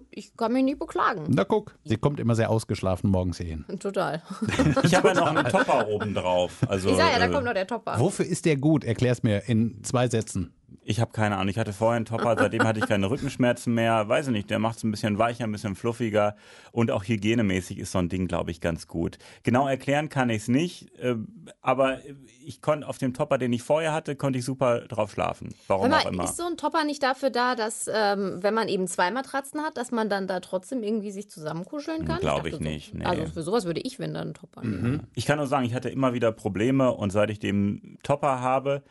Ich 0.09 0.35
kann 0.35 0.53
mich 0.53 0.63
nicht 0.63 0.79
beklagen. 0.79 1.25
Na 1.29 1.43
guck, 1.43 1.75
sie 1.83 1.97
kommt 1.97 2.19
immer 2.19 2.35
sehr 2.35 2.49
ausgeschlafen 2.49 3.09
morgens 3.09 3.37
hier 3.37 3.47
hin. 3.47 3.65
Total. 3.79 4.21
Ich 4.83 4.95
habe 4.95 5.09
ja 5.09 5.13
noch 5.13 5.27
einen 5.27 5.45
Topper 5.45 5.87
oben 5.87 6.13
drauf. 6.13 6.57
Also, 6.67 6.89
Ich 6.89 6.97
sag 6.97 7.11
ja, 7.13 7.19
da 7.19 7.25
äh, 7.25 7.29
kommt 7.29 7.45
noch 7.45 7.53
der 7.53 7.67
Topper. 7.67 7.99
Wofür 7.99 8.25
ist 8.25 8.45
der 8.45 8.57
gut? 8.57 8.83
Erklär's 8.83 9.23
mir 9.23 9.47
in 9.47 9.83
zwei 9.83 10.07
Sätzen. 10.07 10.53
Ich 10.83 10.99
habe 10.99 11.11
keine 11.11 11.35
Ahnung. 11.35 11.49
Ich 11.49 11.59
hatte 11.59 11.73
vorher 11.73 11.97
einen 11.97 12.05
Topper, 12.05 12.35
seitdem 12.37 12.63
hatte 12.63 12.79
ich 12.79 12.87
keine 12.87 13.09
Rückenschmerzen 13.09 13.73
mehr. 13.73 14.09
Weiß 14.09 14.27
ich 14.27 14.33
nicht, 14.33 14.49
der 14.49 14.57
macht 14.57 14.77
es 14.77 14.83
ein 14.83 14.89
bisschen 14.89 15.19
weicher, 15.19 15.43
ein 15.43 15.51
bisschen 15.51 15.75
fluffiger 15.75 16.35
und 16.71 16.89
auch 16.89 17.03
hygienemäßig 17.03 17.77
ist 17.77 17.91
so 17.91 17.99
ein 17.99 18.09
Ding, 18.09 18.27
glaube 18.27 18.49
ich, 18.49 18.61
ganz 18.61 18.87
gut. 18.87 19.19
Genau 19.43 19.67
erklären 19.67 20.09
kann 20.09 20.29
ich 20.31 20.43
es 20.43 20.47
nicht, 20.47 20.91
äh, 20.97 21.15
aber 21.61 21.99
ich 22.43 22.61
konnte 22.63 22.87
auf 22.87 22.97
dem 22.97 23.13
Topper, 23.13 23.37
den 23.37 23.53
ich 23.53 23.61
vorher 23.61 23.93
hatte, 23.93 24.15
konnte 24.15 24.39
ich 24.39 24.45
super 24.45 24.81
drauf 24.81 25.11
schlafen. 25.11 25.53
Warum 25.67 25.89
Hör 25.89 25.99
auch 25.99 26.03
mal, 26.05 26.13
immer. 26.13 26.23
ist 26.23 26.37
so 26.37 26.45
ein 26.47 26.57
Topper 26.57 26.83
nicht 26.83 27.03
dafür 27.03 27.29
da, 27.29 27.53
dass, 27.53 27.87
ähm, 27.93 28.39
wenn 28.41 28.55
man 28.55 28.67
eben 28.67 28.87
zwei 28.87 29.11
Matratzen 29.11 29.61
hat, 29.61 29.77
dass 29.77 29.91
man 29.91 30.09
dann 30.09 30.25
da 30.25 30.39
trotzdem 30.39 30.81
irgendwie 30.81 31.11
sich 31.11 31.29
zusammenkuscheln 31.29 32.05
kann? 32.05 32.21
Glaub 32.21 32.37
dachte 32.37 32.49
ich 32.49 32.55
so- 32.55 32.61
nicht, 32.63 32.95
nee. 32.95 33.05
Also 33.05 33.27
für 33.27 33.43
sowas 33.43 33.65
würde 33.65 33.81
ich, 33.81 33.99
wenn 33.99 34.15
dann 34.15 34.21
einen 34.29 34.33
Topper 34.33 34.61
nehmen. 34.63 35.07
Ich 35.13 35.27
kann 35.27 35.37
nur 35.37 35.45
sagen, 35.47 35.65
ich 35.65 35.75
hatte 35.75 35.89
immer 35.89 36.13
wieder 36.13 36.31
Probleme 36.31 36.91
und 36.91 37.11
seit 37.11 37.29
ich 37.29 37.37
den 37.39 37.99
Topper 38.01 38.39
habe, 38.41 38.81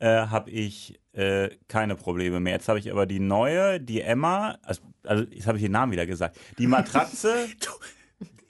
äh, 0.00 0.06
habe 0.26 0.50
ich 0.50 0.98
äh, 1.12 1.48
keine 1.68 1.96
Probleme 1.96 2.40
mehr. 2.40 2.54
Jetzt 2.54 2.68
habe 2.68 2.78
ich 2.78 2.90
aber 2.90 3.06
die 3.06 3.20
neue, 3.20 3.80
die 3.80 4.00
Emma, 4.00 4.58
also, 4.62 4.82
also 5.04 5.24
jetzt 5.30 5.46
habe 5.46 5.58
ich 5.58 5.64
den 5.64 5.72
Namen 5.72 5.92
wieder 5.92 6.06
gesagt, 6.06 6.36
die 6.58 6.66
Matratze. 6.66 7.46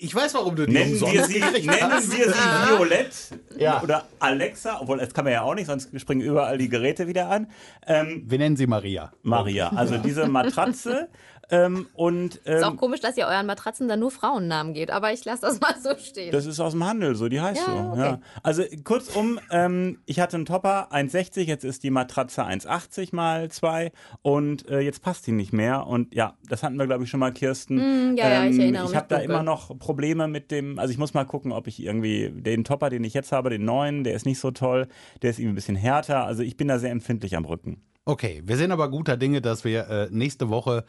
Ich 0.01 0.15
weiß, 0.15 0.35
warum 0.35 0.55
du 0.55 0.65
die 0.65 0.73
Nennen 0.73 0.93
wir 1.01 1.25
sie, 1.25 1.41
nennen 1.41 1.65
wir 1.67 2.01
sie 2.01 2.19
Violett 2.19 3.11
Ja. 3.59 3.83
oder 3.83 4.07
Alexa, 4.21 4.79
obwohl 4.81 4.99
das 4.99 5.13
kann 5.13 5.25
man 5.25 5.33
ja 5.33 5.43
auch 5.43 5.57
nicht, 5.57 5.67
sonst 5.67 5.91
springen 6.01 6.21
überall 6.21 6.57
die 6.57 6.69
Geräte 6.69 7.09
wieder 7.09 7.29
an. 7.29 7.49
Ähm, 7.85 8.23
Wir 8.25 8.39
nennen 8.39 8.57
sie 8.57 8.69
Maria. 8.69 9.11
Maria, 9.23 9.71
also 9.71 9.99
diese 9.99 10.29
Matratze 10.29 11.09
ähm, 11.51 11.87
und 11.95 12.37
Ist 12.37 12.63
auch 12.63 12.73
ähm, 12.73 12.77
komisch, 12.77 13.01
dass 13.01 13.17
ihr 13.17 13.27
euren 13.27 13.47
Matratzen 13.47 13.89
dann 13.89 14.01
nur 14.01 14.11
Frauennamen 14.11 14.75
geht, 14.75 14.91
aber 14.91 15.13
ich 15.13 15.25
lasse 15.25 15.43
das 15.43 15.61
mal 15.61 15.75
so 15.83 15.97
stehen. 15.97 16.31
das 16.33 16.47
ist 16.47 16.61
aus 16.61 16.73
dem 16.73 16.85
Handel, 16.85 17.15
so 17.15 17.29
die 17.29 17.41
heißt 17.41 17.61
Ja, 17.67 17.73
so. 17.73 17.91
okay. 17.93 18.01
Ja. 18.01 18.21
Also 18.43 18.65
kurzum, 18.85 19.41
ähm, 19.51 19.99
ich 20.07 20.21
hatte 20.21 20.37
einen 20.37 20.47
Topper 20.47 20.89
1,60, 20.93 21.43
jetzt 21.43 21.65
ist 21.65 21.83
die 21.83 21.91
Matratze 21.91 22.45
1,80 22.45 23.15
mal 23.15 23.51
2 23.51 23.93
und 24.23 24.69
äh, 24.69 24.81
jetzt 24.81 25.03
passt 25.03 25.27
die 25.27 25.33
nicht 25.33 25.53
mehr 25.53 25.87
und 25.87 26.15
ja, 26.15 26.37
das 26.49 26.63
hatten 26.63 26.77
wir 26.77 26.87
glaube 26.87 27.05
ich 27.05 27.11
schon 27.11 27.21
mal, 27.21 27.33
Kirsten. 27.33 27.79
Hm, 27.81 28.17
ja, 28.17 28.29
ja, 28.29 28.45
ich 28.47 28.59
erinnere 28.59 28.85
Ich 28.85 28.91
mich 28.91 28.97
habe 28.97 29.07
da 29.09 29.19
immer 29.19 29.43
noch 29.43 29.79
Probleme 29.79 30.29
mit 30.29 30.51
dem, 30.51 30.79
also 30.79 30.93
ich 30.93 30.99
muss 30.99 31.15
mal 31.15 31.25
gucken, 31.25 31.53
ob 31.53 31.67
ich 31.67 31.83
irgendwie 31.83 32.31
den 32.31 32.65
Topper, 32.65 32.91
den 32.91 33.05
ich 33.05 33.15
jetzt 33.15 33.33
habe, 33.33 33.51
den 33.51 33.65
neuen, 33.65 34.05
der 34.05 34.15
ist 34.15 34.27
nicht 34.27 34.39
so 34.41 34.51
toll, 34.51 34.87
der 35.23 35.31
ist 35.31 35.39
irgendwie 35.39 35.53
ein 35.53 35.55
bisschen 35.57 35.77
härter, 35.77 36.25
also 36.25 36.43
ich 36.43 36.57
bin 36.57 36.69
da 36.69 36.79
sehr 36.79 36.91
empfindlich 36.91 37.37
am 37.37 37.45
Rücken. 37.45 37.83
Okay, 38.05 38.43
wir 38.47 38.57
sind 38.57 38.73
aber 38.73 38.91
guter 38.91 39.17
Dinge, 39.19 39.43
dass 39.43 39.65
wir 39.65 39.89
äh, 39.89 40.09
nächste 40.11 40.49
Woche 40.49 40.85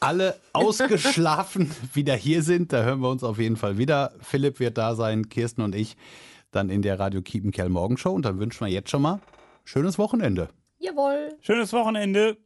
alle 0.00 0.40
ausgeschlafen 0.52 1.70
wieder 1.94 2.14
hier 2.14 2.42
sind. 2.42 2.72
Da 2.72 2.82
hören 2.82 3.00
wir 3.00 3.10
uns 3.10 3.22
auf 3.22 3.38
jeden 3.38 3.56
Fall 3.56 3.78
wieder. 3.78 4.12
Philipp 4.20 4.58
wird 4.58 4.78
da 4.78 4.94
sein, 4.94 5.28
Kirsten 5.28 5.60
und 5.62 5.74
ich 5.74 5.96
dann 6.50 6.70
in 6.70 6.82
der 6.82 6.98
Radio 6.98 7.22
Kiepenkerl 7.22 7.68
Morgenshow. 7.68 8.10
Und 8.10 8.24
dann 8.24 8.40
wünschen 8.40 8.66
wir 8.66 8.72
jetzt 8.72 8.90
schon 8.90 9.02
mal 9.02 9.20
schönes 9.64 9.98
Wochenende. 9.98 10.48
Jawohl. 10.78 11.36
Schönes 11.42 11.72
Wochenende. 11.72 12.38